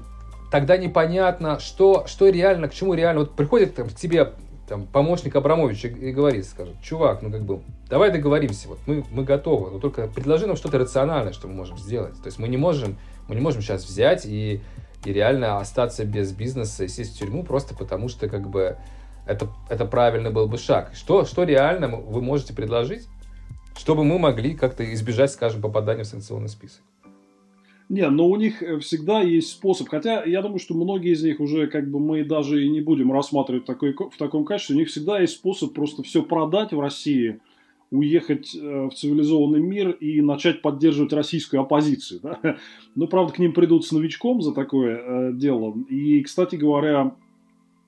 [0.51, 3.21] тогда непонятно, что, что реально, к чему реально.
[3.21, 4.33] Вот приходит там, к тебе
[4.67, 9.23] там, помощник Абрамовича и говорит, скажет, чувак, ну как бы, давай договоримся, вот мы, мы
[9.23, 12.15] готовы, но только предложи нам что-то рациональное, что мы можем сделать.
[12.21, 14.61] То есть мы не можем, мы не можем сейчас взять и,
[15.05, 18.77] и реально остаться без бизнеса и сесть в тюрьму просто потому, что как бы
[19.25, 20.91] это, это правильный был бы шаг.
[20.93, 23.07] Что, что реально вы можете предложить,
[23.77, 26.81] чтобы мы могли как-то избежать, скажем, попадания в санкционный список?
[27.89, 29.87] Не, но у них э, всегда есть способ.
[29.87, 33.11] Хотя я думаю, что многие из них уже как бы мы даже и не будем
[33.11, 34.75] рассматривать такой, в таком качестве.
[34.75, 37.39] У них всегда есть способ просто все продать в России,
[37.89, 42.19] уехать э, в цивилизованный мир и начать поддерживать российскую оппозицию.
[42.21, 42.39] Да?
[42.43, 42.55] Но,
[42.95, 45.73] ну, правда, к ним придут с новичком за такое э, дело.
[45.89, 47.15] И, кстати говоря,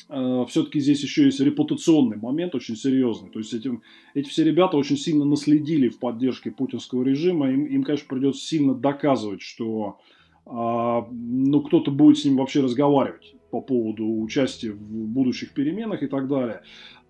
[0.10, 3.30] все-таки здесь еще есть репутационный момент очень серьезный.
[3.30, 3.84] То есть этим,
[4.16, 7.52] эти все ребята очень сильно наследили в поддержке путинского режима.
[7.52, 10.00] Им, им конечно, придется сильно доказывать, что
[10.48, 16.08] э, ну, кто-то будет с ним вообще разговаривать по поводу участия в будущих переменах и
[16.08, 16.62] так далее.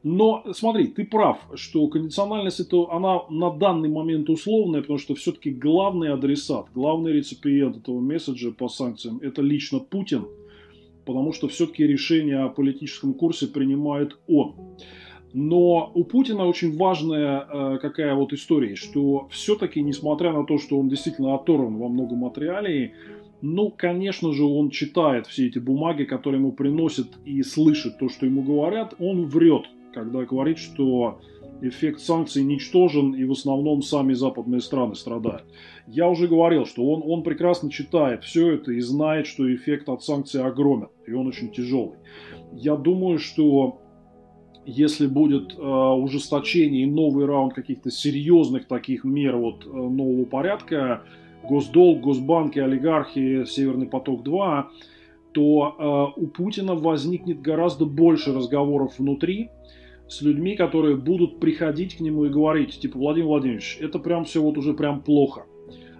[0.03, 5.51] Но смотри, ты прав, что кондициональность это она на данный момент условная, потому что все-таки
[5.51, 10.25] главный адресат, главный реципиент этого месседжа по санкциям это лично Путин,
[11.09, 14.53] потому что все-таки решение о политическом курсе принимает он.
[15.33, 20.77] Но у Путина очень важная э, какая вот история, что все-таки, несмотря на то, что
[20.77, 22.91] он действительно оторван во многом от реалий,
[23.41, 28.27] ну, конечно же, он читает все эти бумаги, которые ему приносят и слышит то, что
[28.27, 31.19] ему говорят, он врет когда говорит, что
[31.61, 35.45] эффект санкций ничтожен и в основном сами западные страны страдают.
[35.87, 40.03] Я уже говорил, что он, он прекрасно читает все это и знает, что эффект от
[40.03, 41.97] санкций огромен, и он очень тяжелый.
[42.53, 43.81] Я думаю, что
[44.65, 51.03] если будет э, ужесточение и новый раунд каких-то серьезных таких мер вот, э, нового порядка,
[51.43, 54.65] госдолг, госбанки, олигархи, Северный поток-2,
[55.31, 59.49] то э, у Путина возникнет гораздо больше разговоров внутри,
[60.09, 64.41] с людьми, которые будут приходить к нему и говорить, типа, Владимир Владимирович, это прям все
[64.41, 65.45] вот уже прям плохо.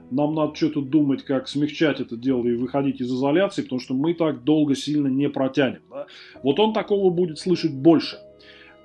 [0.10, 4.15] Нам надо что-то думать, как смягчать это дело и выходить из изоляции, потому что мы
[4.15, 5.82] так долго сильно не протянем.
[5.91, 6.08] Да?
[6.41, 8.17] Вот он такого будет слышать больше.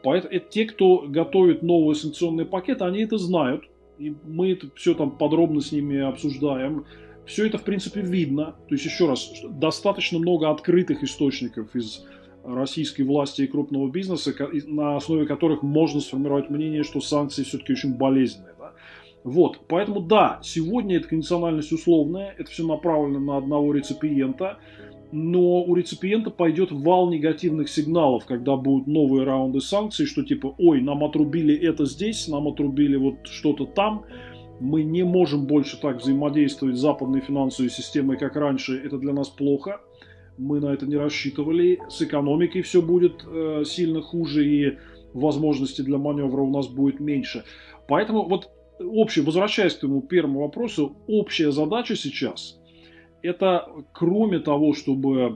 [0.02, 3.64] Поэтому это те, кто готовит новый санкционный пакет, они это знают.
[3.98, 6.84] И мы это все там подробно с ними обсуждаем.
[7.24, 8.56] Все это, в принципе, видно.
[8.68, 12.04] То есть, еще раз, достаточно много открытых источников из
[12.44, 14.35] российской власти и крупного бизнеса,
[14.66, 18.54] на основе которых можно сформировать мнение, что санкции все-таки очень болезненные.
[18.59, 18.72] Да?
[19.24, 24.59] Вот, поэтому да, сегодня эта кондициональность условная, это все направлено на одного реципиента,
[25.12, 30.83] но у реципиента пойдет вал негативных сигналов, когда будут новые раунды санкций, что типа, ой,
[30.83, 34.04] нам отрубили это здесь, нам отрубили вот что-то там,
[34.61, 39.28] мы не можем больше так взаимодействовать с западной финансовой системой, как раньше, это для нас
[39.28, 39.80] плохо–
[40.38, 41.81] мы на это не рассчитывали.
[41.88, 44.79] С экономикой все будет э, сильно хуже, и
[45.12, 47.44] возможности для маневра у нас будет меньше.
[47.88, 52.59] Поэтому вот общий, возвращаясь к твоему первому вопросу, общая задача сейчас
[53.25, 55.33] это кроме того, чтобы э,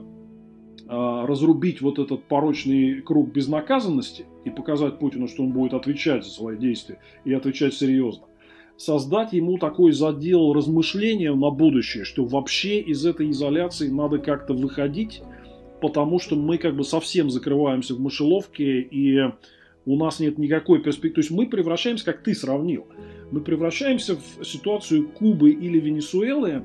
[0.87, 6.55] разрубить вот этот порочный круг безнаказанности и показать Путину, что он будет отвечать за свои
[6.55, 8.27] действия и отвечать серьезно,
[8.79, 15.21] создать ему такой задел размышления на будущее, что вообще из этой изоляции надо как-то выходить,
[15.81, 19.19] потому что мы как бы совсем закрываемся в мышеловке и
[19.85, 21.15] у нас нет никакой перспективы.
[21.15, 22.87] То есть мы превращаемся, как ты сравнил,
[23.31, 26.63] мы превращаемся в ситуацию Кубы или Венесуэлы,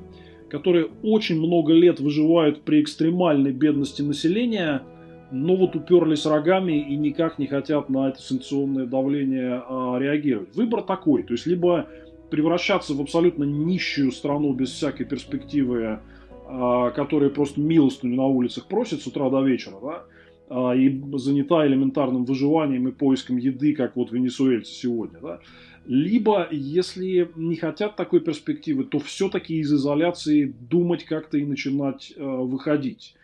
[0.49, 4.83] которые очень много лет выживают при экстремальной бедности населения,
[5.31, 10.55] но вот уперлись рогами и никак не хотят на это санкционное давление а, реагировать.
[10.55, 11.89] Выбор такой, то есть либо
[12.29, 15.99] превращаться в абсолютно нищую страну без всякой перспективы,
[16.47, 20.03] а, которая просто милостыню на улицах просит с утра до вечера, да,
[20.49, 25.39] а, и занята элементарным выживанием и поиском еды, как вот венесуэльцы сегодня, да,
[25.87, 32.23] либо, если не хотят такой перспективы, то все-таки из изоляции думать как-то и начинать э,
[32.23, 33.15] выходить.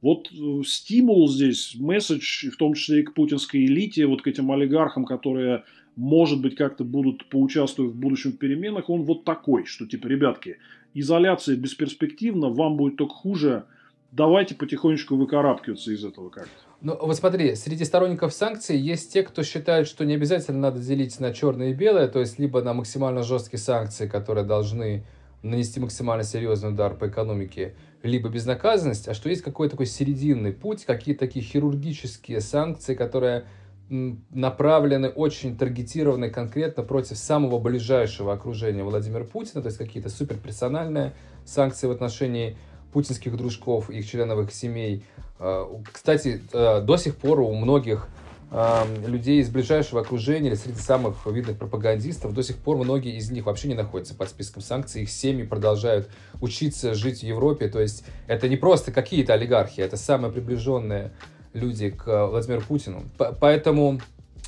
[0.00, 4.50] Вот э, стимул здесь, месседж, в том числе и к путинской элите, вот к этим
[4.50, 5.64] олигархам, которые
[5.98, 10.58] может быть, как-то будут поучаствовать в будущем переменах, он вот такой, что типа, ребятки,
[10.94, 13.64] изоляция бесперспективна, вам будет только хуже,
[14.12, 16.50] давайте потихонечку выкарабкиваться из этого как-то.
[16.82, 21.18] Ну, вот смотри, среди сторонников санкций есть те, кто считает, что не обязательно надо делить
[21.18, 25.04] на черное и белое, то есть либо на максимально жесткие санкции, которые должны
[25.42, 30.84] нанести максимально серьезный удар по экономике, либо безнаказанность, а что есть какой-то такой серединный путь,
[30.84, 33.46] какие-то такие хирургические санкции, которые
[33.90, 41.14] направлены, очень таргетированы конкретно против самого ближайшего окружения Владимира Путина, то есть какие-то суперперсональные
[41.46, 42.56] санкции в отношении
[42.92, 45.04] путинских дружков, их членов их семей.
[45.38, 48.08] А, кстати, а, до сих пор у многих
[48.50, 53.30] а, людей из ближайшего окружения или среди самых видных пропагандистов, до сих пор многие из
[53.30, 56.08] них вообще не находятся под списком санкций, их семьи продолжают
[56.40, 61.12] учиться, жить в Европе, то есть это не просто какие-то олигархи, это самые приближенные
[61.58, 63.02] люди к э, Владимиру Путину.
[63.40, 64.00] Поэтому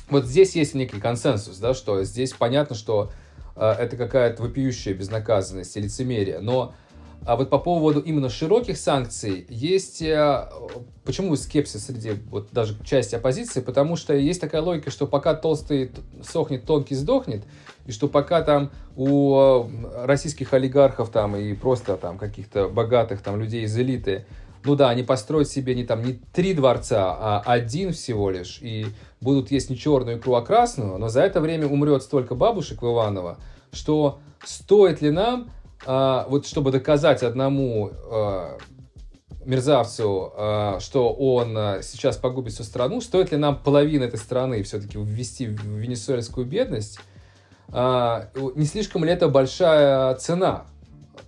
[0.09, 3.11] вот здесь есть некий консенсус, да, что здесь понятно, что
[3.55, 6.39] э, это какая-то вопиющая безнаказанность и лицемерие.
[6.39, 6.73] Но
[7.23, 10.01] А вот по поводу именно широких санкций есть...
[10.01, 10.49] Э,
[11.03, 13.61] почему скепсис среди вот даже части оппозиции?
[13.61, 15.91] Потому что есть такая логика, что пока толстый
[16.23, 17.43] сохнет, тонкий сдохнет,
[17.85, 19.67] и что пока там у
[20.03, 24.25] российских олигархов там и просто там каких-то богатых там людей из элиты
[24.63, 28.87] ну да, они построят себе не там не три дворца, а один всего лишь, и
[29.19, 32.85] будут есть не черную икру, а красную, но за это время умрет столько бабушек в
[32.85, 33.37] Иваново,
[33.71, 35.49] что стоит ли нам
[35.85, 38.57] а, вот чтобы доказать одному а,
[39.45, 44.63] мерзавцу, а, что он а, сейчас погубит всю страну, стоит ли нам половину этой страны
[44.63, 46.99] все-таки ввести в венесуэльскую бедность?
[47.69, 50.65] А, не слишком ли это большая цена?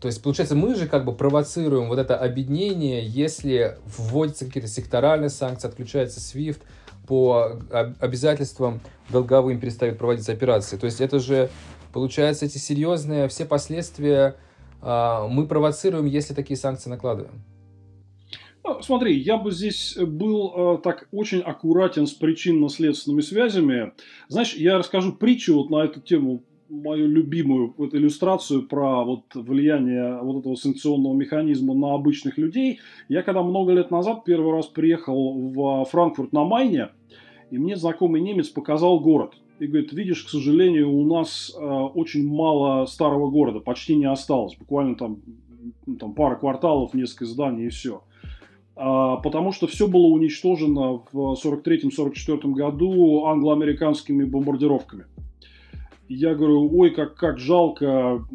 [0.03, 5.29] То есть, получается, мы же как бы провоцируем вот это объединение, если вводятся какие-то секторальные
[5.29, 6.59] санкции, отключается SWIFT,
[7.07, 7.59] по
[7.99, 8.79] обязательствам
[9.09, 10.77] долговым перестают проводиться операции.
[10.77, 11.49] То есть это же
[11.93, 14.35] Получается, эти серьезные все последствия
[14.81, 17.43] э, мы провоцируем, если такие санкции накладываем.
[18.63, 23.93] Ну, смотри, я бы здесь был э, так очень аккуратен с причинно-следственными связями.
[24.27, 26.43] Знаешь, я расскажу притчу вот на эту тему,
[26.73, 32.79] мою любимую вот иллюстрацию про вот влияние вот этого санкционного механизма на обычных людей.
[33.09, 36.89] Я когда много лет назад первый раз приехал в Франкфурт на Майне,
[37.51, 42.27] и мне знакомый немец показал город и говорит, видишь, к сожалению, у нас э, очень
[42.27, 45.21] мало старого города, почти не осталось, буквально там,
[45.85, 48.01] ну, там пара кварталов, несколько зданий и все.
[48.75, 55.05] А, потому что все было уничтожено в 43-44 году англо-американскими бомбардировками.
[56.15, 58.25] Я говорю, ой, как, как жалко,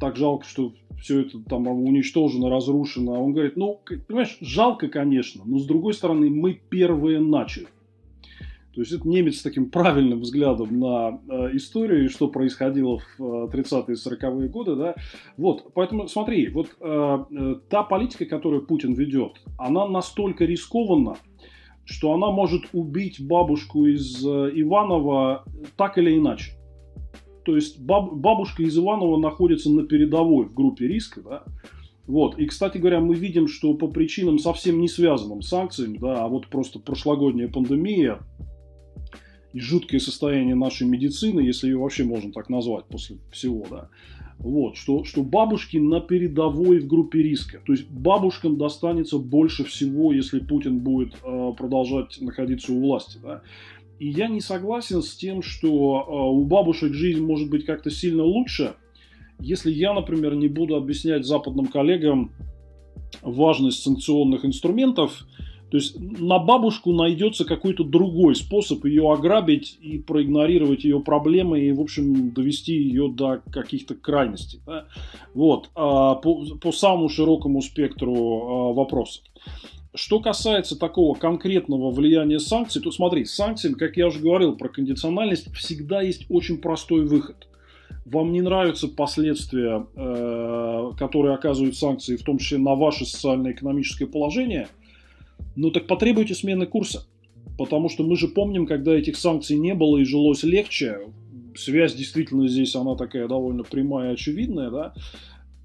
[0.00, 3.22] так жалко, что все это там уничтожено, разрушено.
[3.22, 7.68] Он говорит, ну, понимаешь, жалко, конечно, но с другой стороны, мы первые начали.
[8.76, 13.22] То есть это немец с таким правильным взглядом на э, историю и что происходило в
[13.22, 14.76] э, 30-е 40-е годы.
[14.76, 14.94] Да?
[15.38, 21.16] Вот, поэтому смотри, вот э, э, та политика, которую Путин ведет, она настолько рискованна,
[21.86, 25.46] что она может убить бабушку из э, Иванова
[25.78, 26.52] так или иначе.
[27.46, 31.44] То есть баб, бабушка из Иванова находится на передовой в группе риска, да,
[32.08, 32.38] вот.
[32.38, 36.28] И, кстати говоря, мы видим, что по причинам совсем не связанным с санкциями, да, а
[36.28, 38.18] вот просто прошлогодняя пандемия
[39.52, 43.90] и жуткое состояние нашей медицины, если ее вообще можно так назвать после всего, да,
[44.38, 47.60] вот, что, что бабушки на передовой в группе риска.
[47.64, 53.18] То есть бабушкам достанется больше всего, если Путин будет э, продолжать находиться у власти.
[53.22, 53.42] Да?
[53.98, 58.24] И я не согласен с тем, что э, у бабушек жизнь может быть как-то сильно
[58.24, 58.74] лучше,
[59.38, 62.32] если я, например, не буду объяснять западным коллегам
[63.22, 65.26] важность санкционных инструментов,
[65.70, 71.72] то есть на бабушку найдется какой-то другой способ ее ограбить и проигнорировать ее проблемы и,
[71.72, 74.60] в общем, довести ее до каких-то крайностей.
[74.64, 74.86] Да?
[75.34, 79.24] Вот, а, по, по самому широкому спектру а, вопросов.
[79.96, 84.68] Что касается такого конкретного влияния санкций, то смотри, с санкциями, как я уже говорил про
[84.68, 87.48] кондициональность, всегда есть очень простой выход.
[88.04, 94.68] Вам не нравятся последствия, э, которые оказывают санкции, в том числе на ваше социально-экономическое положение–
[95.56, 97.06] ну так потребуйте смены курса.
[97.58, 100.98] Потому что мы же помним, когда этих санкций не было и жилось легче,
[101.54, 104.94] связь действительно здесь, она такая довольно прямая и очевидная, да,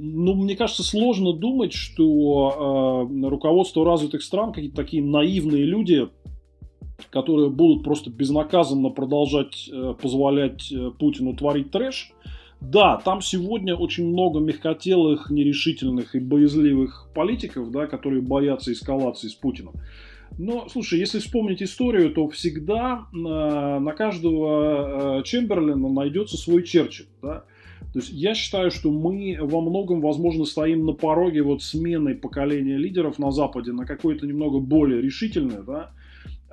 [0.03, 6.09] ну, мне кажется, сложно думать, что э, руководство развитых стран, какие-то такие наивные люди,
[7.11, 12.13] которые будут просто безнаказанно продолжать э, позволять э, Путину творить трэш,
[12.61, 19.35] да, там сегодня очень много мягкотелых, нерешительных и боязливых политиков, да, которые боятся эскалации с
[19.35, 19.73] Путиным.
[20.39, 27.07] Но, слушай, если вспомнить историю, то всегда на, на каждого э, Чемберлина найдется свой Черчилль.
[27.21, 27.43] Да?
[27.93, 32.77] То есть я считаю, что мы во многом, возможно, стоим на пороге вот смены поколения
[32.77, 35.91] лидеров на Западе на какое-то немного более решительное, да,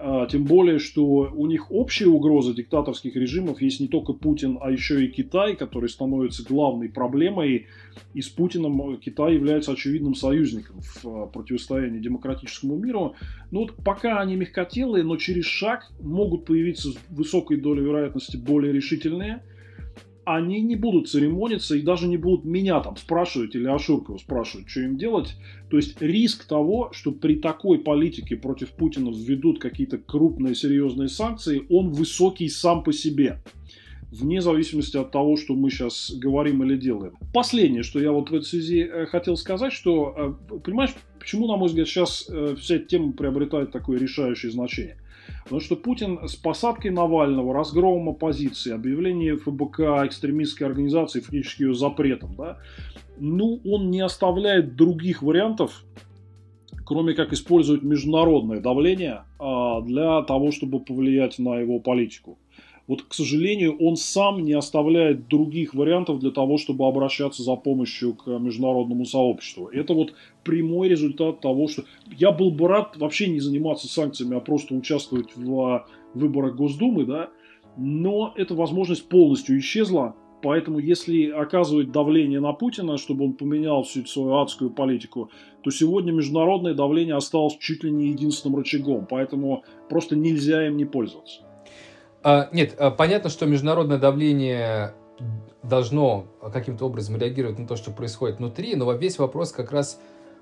[0.00, 4.70] а, тем более, что у них общая угроза диктаторских режимов есть не только Путин, а
[4.70, 7.66] еще и Китай, который становится главной проблемой.
[8.14, 13.14] И с Путиным Китай является очевидным союзником в а, противостоянии демократическому миру.
[13.50, 18.72] Но вот пока они мягкотелые, но через шаг могут появиться с высокой долей вероятности более
[18.72, 19.42] решительные–
[20.36, 24.80] они не будут церемониться и даже не будут меня там спрашивать или Ашуркова спрашивать, что
[24.80, 25.36] им делать.
[25.70, 31.64] То есть риск того, что при такой политике против Путина введут какие-то крупные серьезные санкции,
[31.70, 33.42] он высокий сам по себе
[34.10, 37.12] вне зависимости от того, что мы сейчас говорим или делаем.
[37.34, 40.94] Последнее, что я вот в этой связи э, хотел сказать, что, э, понимаешь,
[41.28, 44.96] Почему, на мой взгляд, сейчас э, вся эта тема приобретает такое решающее значение?
[45.44, 52.34] Потому что Путин с посадкой Навального, разгромом оппозиции, объявлением ФБК экстремистской организации, фактически ее запретом,
[52.36, 52.58] да,
[53.18, 55.84] ну, он не оставляет других вариантов,
[56.84, 62.38] кроме как использовать международное давление а, для того, чтобы повлиять на его политику.
[62.88, 68.14] Вот, к сожалению, он сам не оставляет других вариантов для того, чтобы обращаться за помощью
[68.14, 69.68] к международному сообществу.
[69.68, 74.40] Это вот прямой результат того, что я был бы рад вообще не заниматься санкциями, а
[74.40, 77.28] просто участвовать в выборах Госдумы, да,
[77.76, 84.06] но эта возможность полностью исчезла, Поэтому, если оказывать давление на Путина, чтобы он поменял всю
[84.06, 85.30] свою адскую политику,
[85.62, 89.06] то сегодня международное давление осталось чуть ли не единственным рычагом.
[89.10, 91.47] Поэтому просто нельзя им не пользоваться.
[92.22, 94.94] А, нет, а, понятно, что международное давление
[95.62, 100.00] должно каким-то образом реагировать на то, что происходит внутри, но весь вопрос как раз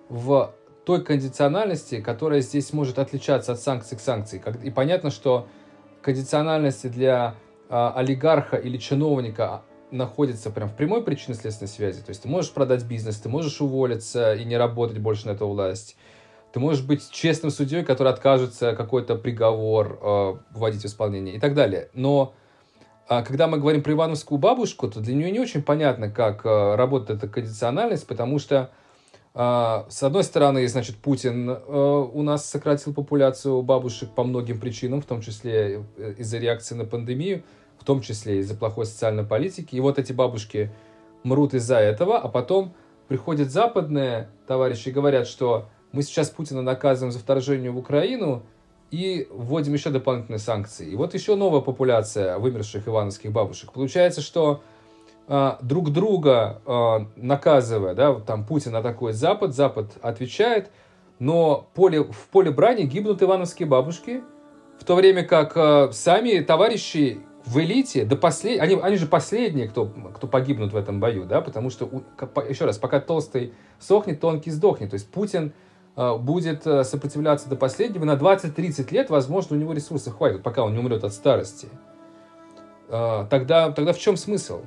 [0.09, 0.55] в
[0.85, 4.43] той кондициональности, которая здесь может отличаться от санкций к санкции.
[4.63, 5.49] И понятно, что
[6.01, 7.35] кондициональности для
[7.69, 12.03] а, олигарха или чиновника находится прям в прямой причинно-следственной связи.
[12.03, 15.49] То есть ты можешь продать бизнес, ты можешь уволиться и не работать больше на эту
[15.49, 15.97] власть.
[16.53, 21.55] Ты можешь быть честным судьей, который откажется какой-то приговор э, вводить в исполнение и так
[21.55, 21.91] далее.
[21.93, 22.35] Но
[23.09, 26.75] э, когда мы говорим про Ивановскую бабушку, то для нее не очень понятно, как э,
[26.77, 28.71] работает эта кондициональность, потому что
[29.35, 35.03] э, с одной стороны, значит, Путин э, у нас сократил популяцию бабушек по многим причинам,
[35.03, 35.85] в том числе
[36.17, 37.43] из-за реакции на пандемию
[37.87, 39.77] том числе из-за плохой социальной политики.
[39.77, 40.71] И вот эти бабушки
[41.23, 42.75] мрут из-за этого, а потом
[43.09, 48.43] приходят западные товарищи и говорят, что мы сейчас Путина наказываем за вторжение в Украину
[48.91, 50.91] и вводим еще дополнительные санкции.
[50.91, 53.73] И вот еще новая популяция вымерших ивановских бабушек.
[53.73, 54.61] Получается, что
[55.27, 60.71] э, друг друга э, наказывая, да, там Путин атакует Запад, Запад отвечает,
[61.19, 64.23] но поле, в поле брани гибнут ивановские бабушки,
[64.79, 68.61] в то время как э, сами товарищи в элите до послед...
[68.61, 71.89] они, они же последние, кто, кто погибнут в этом бою, да, потому что,
[72.49, 74.91] еще раз, пока толстый сохнет, тонкий сдохнет.
[74.91, 75.55] То есть Путин
[75.97, 80.73] будет э, сопротивляться до последнего, на 20-30 лет, возможно, у него ресурсов хватит, пока он
[80.73, 81.69] не умрет от старости.
[82.89, 84.61] Э, тогда, тогда в чем смысл?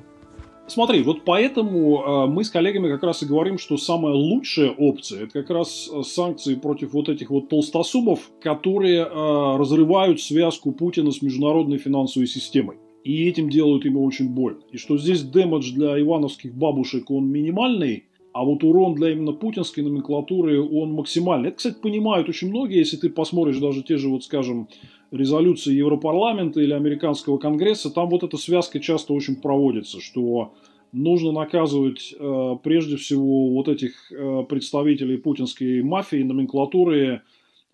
[0.70, 5.24] Смотри, вот поэтому э, мы с коллегами как раз и говорим, что самая лучшая опция
[5.24, 11.10] это как раз э, санкции против вот этих вот толстосумов, которые э, разрывают связку Путина
[11.10, 12.76] с международной финансовой системой.
[13.02, 14.60] И этим делают ему очень больно.
[14.70, 19.82] И что здесь дэмэдж для ивановских бабушек, он минимальный, а вот урон для именно путинской
[19.82, 21.48] номенклатуры, он максимальный.
[21.48, 24.68] Это, кстати, понимают очень многие, если ты посмотришь даже те же, вот скажем,
[25.10, 30.52] резолюции Европарламента или Американского Конгресса, там вот эта связка часто очень проводится, что
[30.92, 37.22] нужно наказывать э, прежде всего вот этих э, представителей путинской мафии, номенклатуры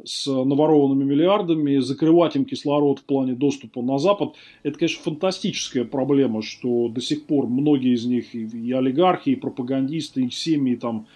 [0.04, 4.34] с наворованными миллиардами, закрывать им кислород в плане доступа на Запад.
[4.62, 10.24] Это, конечно, фантастическая проблема, что до сих пор многие из них и, олигархи, и пропагандисты,
[10.24, 11.06] и семьи там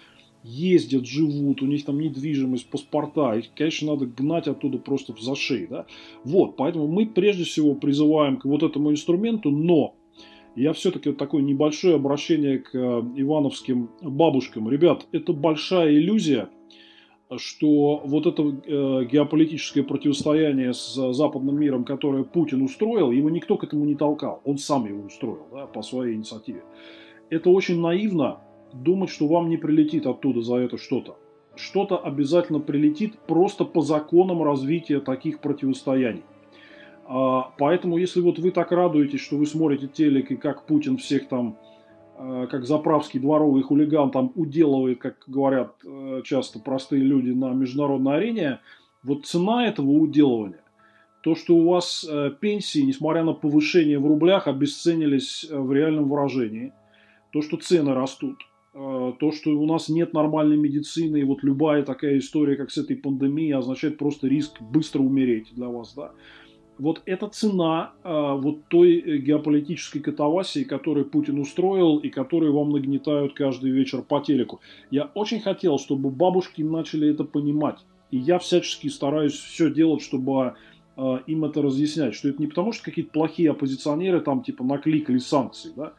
[0.43, 3.35] ездят, живут, у них там недвижимость, паспорта.
[3.35, 5.67] Их, конечно, надо гнать оттуда просто в зашей.
[5.67, 5.85] Да?
[6.23, 9.95] Вот, поэтому мы прежде всего призываем к вот этому инструменту, но
[10.55, 14.69] я все-таки вот такое небольшое обращение к э, ивановским бабушкам.
[14.69, 16.49] Ребят, это большая иллюзия,
[17.37, 23.63] что вот это э, геополитическое противостояние с западным миром, которое Путин устроил, его никто к
[23.63, 24.41] этому не толкал.
[24.43, 26.63] Он сам его устроил да, по своей инициативе.
[27.29, 28.41] Это очень наивно,
[28.73, 31.17] думать, что вам не прилетит оттуда за это что-то.
[31.55, 36.23] Что-то обязательно прилетит просто по законам развития таких противостояний.
[37.05, 41.27] А, поэтому, если вот вы так радуетесь, что вы смотрите телек и как Путин всех
[41.27, 41.57] там,
[42.49, 48.59] как заправский дворовый хулиган там уделывает, как говорят э, часто простые люди на международной арене,
[49.03, 50.63] вот цена этого уделывания,
[51.23, 56.09] то, что у вас э, пенсии, несмотря на повышение в рублях, обесценились э, в реальном
[56.09, 56.73] выражении,
[57.31, 58.37] то, что цены растут,
[58.73, 62.77] Э, то, что у нас нет нормальной медицины, и вот любая такая история, как с
[62.77, 66.11] этой пандемией, означает просто риск быстро умереть для вас, да.
[66.81, 72.71] Вот это цена э, вот той э, геополитической катавасии, которую Путин устроил и которые вам
[72.71, 74.59] нагнетают каждый вечер по телеку.
[74.89, 77.77] Я очень хотел, чтобы бабушки начали это понимать.
[78.09, 80.55] И я всячески стараюсь все делать, чтобы
[81.25, 85.71] им это разъяснять, что это не потому, что какие-то плохие оппозиционеры там типа накликали санкции,
[85.75, 85.93] да,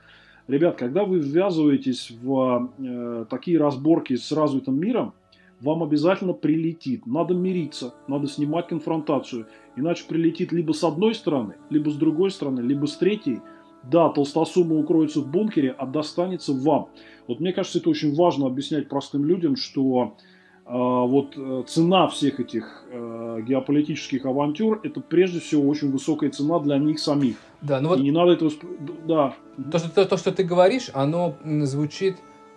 [0.48, 5.14] Ребят, когда вы ввязываетесь в э, такие разборки с развитым миром,
[5.62, 7.06] вам обязательно прилетит.
[7.06, 9.46] Надо мириться, надо снимать конфронтацию.
[9.76, 13.40] Иначе прилетит либо с одной стороны, либо с другой стороны, либо с третьей.
[13.84, 16.88] Да, толстосума укроется в бункере, а достанется вам.
[17.26, 20.16] Вот мне кажется, это очень важно объяснять простым людям, что
[20.64, 26.60] а, вот э, цена всех этих э, геополитических авантюр это прежде всего очень высокая цена
[26.60, 27.36] для них самих.
[27.60, 28.52] Да, ну вот и не надо этого...
[29.06, 29.34] Да.
[29.72, 32.16] То что, то, то, что ты говоришь, оно звучит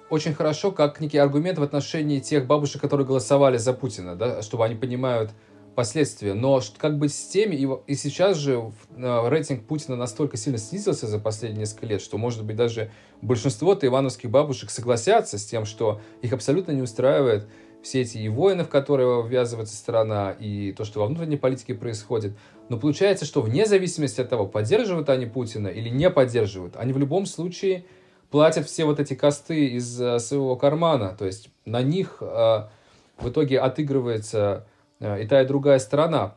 [0.10, 4.66] очень хорошо как некий аргумент в отношении тех бабушек, которые голосовали за Путина, да, чтобы
[4.66, 5.32] они понимают
[5.76, 6.34] последствия.
[6.34, 11.20] Но как быть с теми, и, и сейчас же рейтинг Путина настолько сильно снизился за
[11.20, 12.92] последние несколько лет, что, может быть, даже
[13.22, 17.48] большинство-то ивановских бабушек согласятся с тем, что их абсолютно не устраивает
[17.84, 22.36] все эти и войны, в которые ввязывается страна, и то, что во внутренней политике происходит.
[22.68, 26.98] Но получается, что вне зависимости от того, поддерживают они Путина или не поддерживают, они в
[26.98, 27.86] любом случае
[28.36, 31.16] платят все вот эти косты из uh, своего кармана.
[31.18, 32.66] То есть на них uh,
[33.18, 34.68] в итоге отыгрывается
[35.00, 36.36] uh, и та, и другая сторона.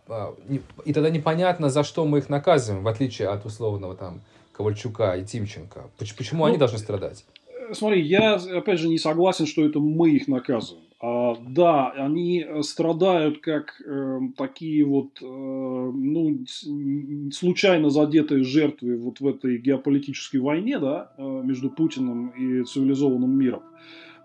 [0.85, 4.21] И тогда непонятно, за что мы их наказываем, в отличие от условного там
[4.53, 5.91] Ковальчука и Тимченко.
[5.99, 7.25] Почему ну, они должны страдать?
[7.73, 10.85] Смотри, я опять же не согласен, что это мы их наказываем.
[11.01, 16.45] А, да, они э, страдают как э, такие вот, э, ну,
[17.31, 23.63] случайно задетые жертвы вот в этой геополитической войне, да, э, между Путиным и цивилизованным миром.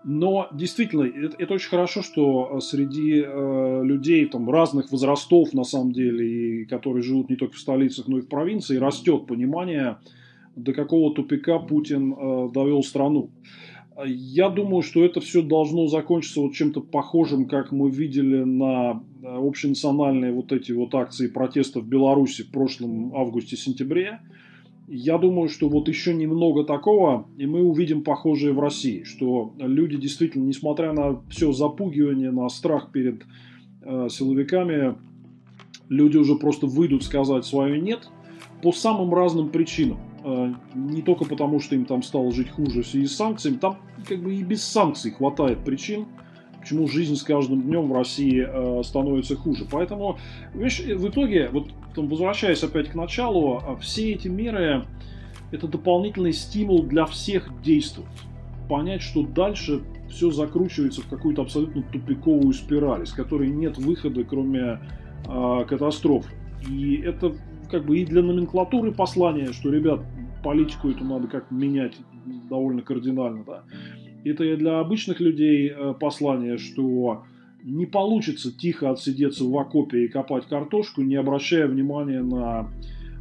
[0.02, 5.92] Но действительно, это, это очень хорошо, что среди э, людей там, разных возрастов, на самом
[5.92, 6.26] деле,
[6.62, 9.98] и которые живут не только в столицах, но и в провинции, растет понимание,
[10.56, 13.30] до какого тупика Путин э, довел страну.
[14.02, 19.26] Я думаю, что это все должно закончиться вот чем-то похожим, как мы видели на э,
[19.26, 24.18] общенациональные вот эти вот акции протеста в Беларуси в прошлом августе-сентябре.
[24.88, 29.96] Я думаю, что вот еще немного такого, и мы увидим похожее в России, что люди
[29.96, 33.22] действительно, несмотря на все запугивание, на страх перед
[33.82, 34.96] э, силовиками,
[35.88, 38.08] люди уже просто выйдут сказать свое «нет»
[38.60, 39.98] по самым разным причинам.
[40.24, 43.76] А, не только потому, что им там стало жить хуже в связи с санкциями, там
[44.08, 46.06] как бы и без санкций хватает причин,
[46.58, 49.66] почему жизнь с каждым днем в России э, становится хуже.
[49.70, 50.18] Поэтому,
[50.54, 54.86] видишь, в итоге, вот там, возвращаясь опять к началу, а, все эти меры
[55.52, 58.10] это дополнительный стимул для всех действовать.
[58.66, 64.80] Понять, что дальше все закручивается в какую-то абсолютно тупиковую спираль, из которой нет выхода, кроме
[65.28, 66.26] э, катастроф.
[66.66, 67.34] И это
[67.70, 70.00] как бы и для номенклатуры послание, что, ребят,
[70.44, 71.96] политику эту надо как менять
[72.48, 73.64] довольно кардинально, да.
[74.24, 77.24] Это и для обычных людей э, послание, что
[77.64, 82.70] не получится тихо отсидеться в окопе и копать картошку, не обращая внимания на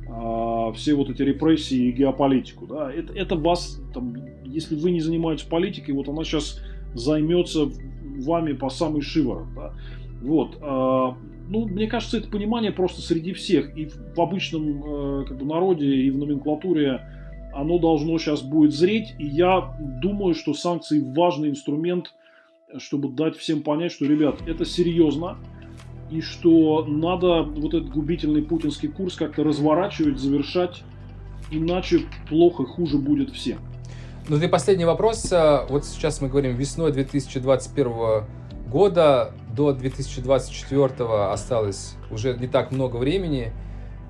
[0.05, 2.67] э, все вот эти репрессии и геополитику.
[2.67, 2.91] Да?
[2.91, 6.61] Это, это вас, там, если вы не занимаетесь политикой, вот она сейчас
[6.93, 7.69] займется
[8.19, 9.47] вами по самый шиворот.
[9.55, 9.73] Да?
[10.21, 10.57] Вот.
[10.61, 11.13] Э,
[11.47, 15.85] ну, мне кажется, это понимание просто среди всех, и в обычном э, как бы, народе,
[15.85, 17.01] и в номенклатуре,
[17.53, 22.13] оно должно сейчас будет зреть, и я думаю, что санкции важный инструмент,
[22.77, 25.37] чтобы дать всем понять, что, ребят, это серьезно,
[26.09, 30.83] и что надо вот этот губительный путинский курс как-то разворачивать, завершать,
[31.51, 33.59] иначе плохо, хуже будет всем.
[34.29, 35.33] Ну и последний вопрос.
[35.69, 37.91] Вот сейчас мы говорим весной 2021
[38.73, 43.53] года до 2024 осталось уже не так много времени,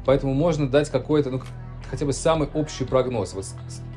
[0.06, 1.42] поэтому можно дать какой-то, ну,
[1.92, 3.34] хотя бы самый общий прогноз.
[3.34, 3.46] Вот,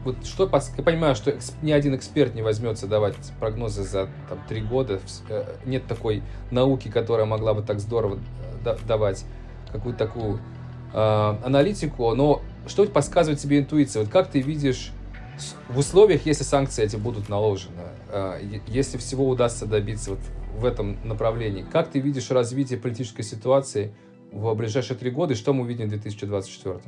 [0.05, 4.61] вот что, я понимаю, что ни один эксперт не возьмется давать прогнозы за там, три
[4.61, 4.99] года.
[5.29, 8.19] Э, нет такой науки, которая могла бы так здорово
[8.65, 9.25] э, давать
[9.71, 10.41] какую-то такую
[10.93, 12.13] э, аналитику.
[12.17, 14.03] Но что подсказывает тебе интуиция?
[14.03, 14.91] Вот как ты видишь
[15.69, 20.21] в условиях, если санкции эти будут наложены, э, если всего удастся добиться вот
[20.57, 21.65] в этом направлении.
[21.71, 23.95] Как ты видишь развитие политической ситуации
[24.33, 26.81] в ближайшие три года и что мы увидим в 2024?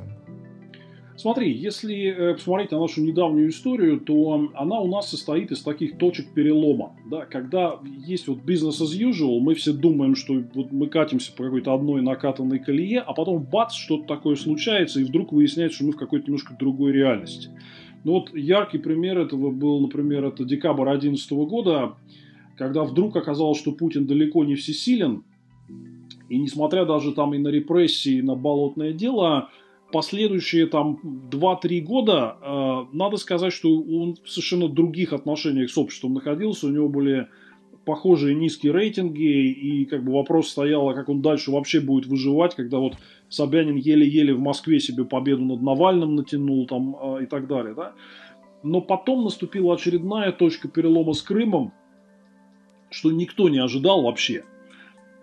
[1.19, 5.97] Смотри, если э, посмотреть на нашу недавнюю историю, то она у нас состоит из таких
[5.97, 6.95] точек перелома.
[7.11, 7.25] Да?
[7.25, 11.73] Когда есть вот business as usual, мы все думаем, что вот мы катимся по какой-то
[11.73, 15.97] одной накатанной колее, а потом бац, что-то такое случается, и вдруг выясняется, что мы в
[15.97, 17.49] какой-то немножко другой реальности.
[18.05, 21.95] Ну вот яркий пример этого был, например, это декабрь 2011 года,
[22.59, 25.23] когда вдруг оказалось, что Путин далеко не всесилен,
[26.27, 29.49] и несмотря даже там и на репрессии, и на болотное дело,
[29.93, 30.99] последующие там
[31.31, 36.71] 2-3 года, э, надо сказать, что он в совершенно других отношениях с обществом находился, у
[36.71, 37.27] него были
[37.85, 42.55] похожие низкие рейтинги, и как бы вопрос стоял, а как он дальше вообще будет выживать,
[42.55, 42.97] когда вот
[43.29, 47.93] Собянин еле-еле в Москве себе победу над Навальным натянул там э, и так далее, да.
[48.63, 51.71] Но потом наступила очередная точка перелома с Крымом,
[52.89, 54.43] что никто не ожидал вообще.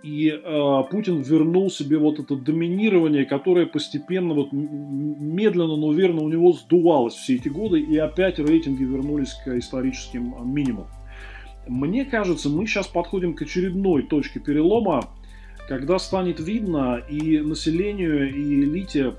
[0.02, 6.28] И э, Путин вернул себе вот это доминирование, которое постепенно, вот медленно, но верно у
[6.28, 10.86] него сдувалось все эти годы, и опять рейтинги вернулись к историческим минимумам.
[11.66, 15.08] Мне кажется, мы сейчас подходим к очередной точке перелома,
[15.68, 19.14] когда станет видно и населению, и элите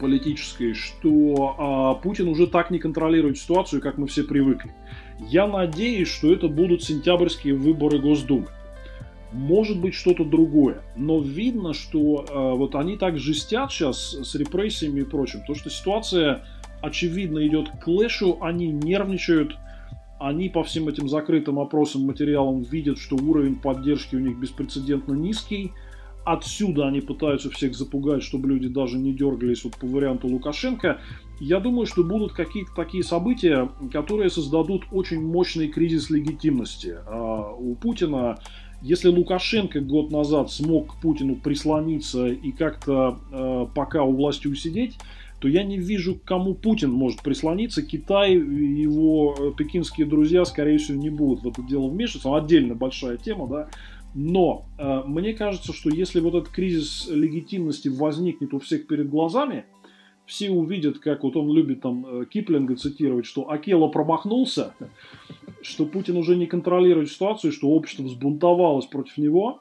[0.00, 4.72] политической, что а, Путин уже так не контролирует ситуацию, как мы все привыкли.
[5.18, 8.48] Я надеюсь, что это будут сентябрьские выборы Госдумы.
[9.32, 10.82] Может быть что-то другое.
[10.94, 15.42] Но видно, что а, вот они так жестят сейчас с репрессиями и прочим.
[15.46, 16.44] То, что ситуация
[16.80, 19.56] очевидно идет к клэшу, они нервничают,
[20.18, 25.72] они по всем этим закрытым опросам, материалам видят, что уровень поддержки у них беспрецедентно низкий.
[26.26, 31.00] Отсюда они пытаются всех запугать, чтобы люди даже не дергались вот по варианту Лукашенко.
[31.38, 37.76] Я думаю, что будут какие-то такие события, которые создадут очень мощный кризис легитимности а у
[37.76, 38.40] Путина.
[38.82, 44.98] Если Лукашенко год назад смог к Путину прислониться и как-то э, пока у власти усидеть,
[45.38, 47.82] то я не вижу, к кому Путин может прислониться.
[47.82, 52.34] Китай и его э, пекинские друзья, скорее всего, не будут в это дело вмешиваться.
[52.34, 53.68] Отдельно большая тема, да.
[54.18, 59.66] Но э, мне кажется, что если вот этот кризис легитимности возникнет у всех перед глазами,
[60.24, 64.74] все увидят, как вот он любит там э, Киплинга цитировать, что Акела промахнулся,
[65.60, 69.60] что Путин уже не контролирует ситуацию, что общество взбунтовалось против него.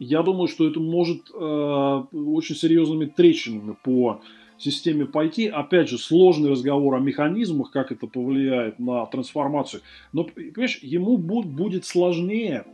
[0.00, 4.22] Я думаю, что это может э, очень серьезными трещинами по
[4.58, 5.46] системе пойти.
[5.46, 9.82] Опять же, сложный разговор о механизмах, как это повлияет на трансформацию.
[10.12, 12.64] Но, понимаешь, ему будет сложнее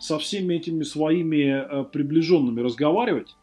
[0.00, 3.36] со всеми этими своими э, приближенными разговаривать,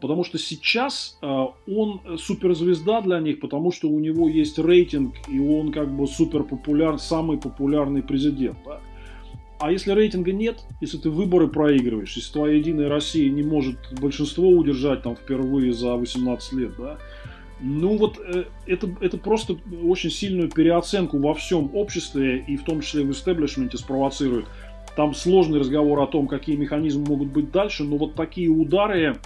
[0.00, 5.38] потому что сейчас э, он суперзвезда для них, потому что у него есть рейтинг, и
[5.38, 8.58] он как бы супер популяр, самый популярный президент.
[8.64, 8.80] Да?
[9.60, 14.48] А если рейтинга нет, если ты выборы проигрываешь, если твоя Единая Россия не может большинство
[14.48, 16.98] удержать там впервые за 18 лет, да,
[17.60, 22.80] ну вот э, это, это просто очень сильную переоценку во всем обществе и в том
[22.80, 24.46] числе в истеблишменте спровоцирует.
[24.96, 29.18] Там сложный разговор о том, какие механизмы могут быть дальше, но вот такие удары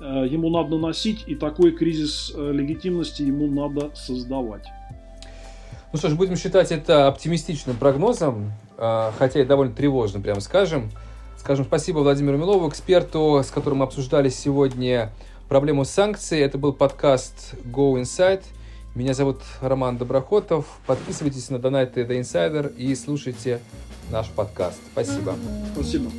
[0.00, 4.66] э, ему надо наносить, и такой кризис э, легитимности ему надо создавать.
[5.92, 10.90] Ну что ж, будем считать это оптимистичным прогнозом, э, хотя и довольно тревожным, прямо скажем.
[11.36, 15.10] Скажем спасибо Владимиру Милову, эксперту, с которым мы обсуждали сегодня
[15.48, 16.38] проблему санкций.
[16.38, 18.42] Это был подкаст Go Inside.
[18.94, 20.66] Меня зовут Роман Доброхотов.
[20.84, 23.60] Подписывайтесь на Donate The Insider и слушайте
[24.10, 24.80] наш подкаст.
[24.92, 25.36] Спасибо.
[25.72, 26.10] Спасибо.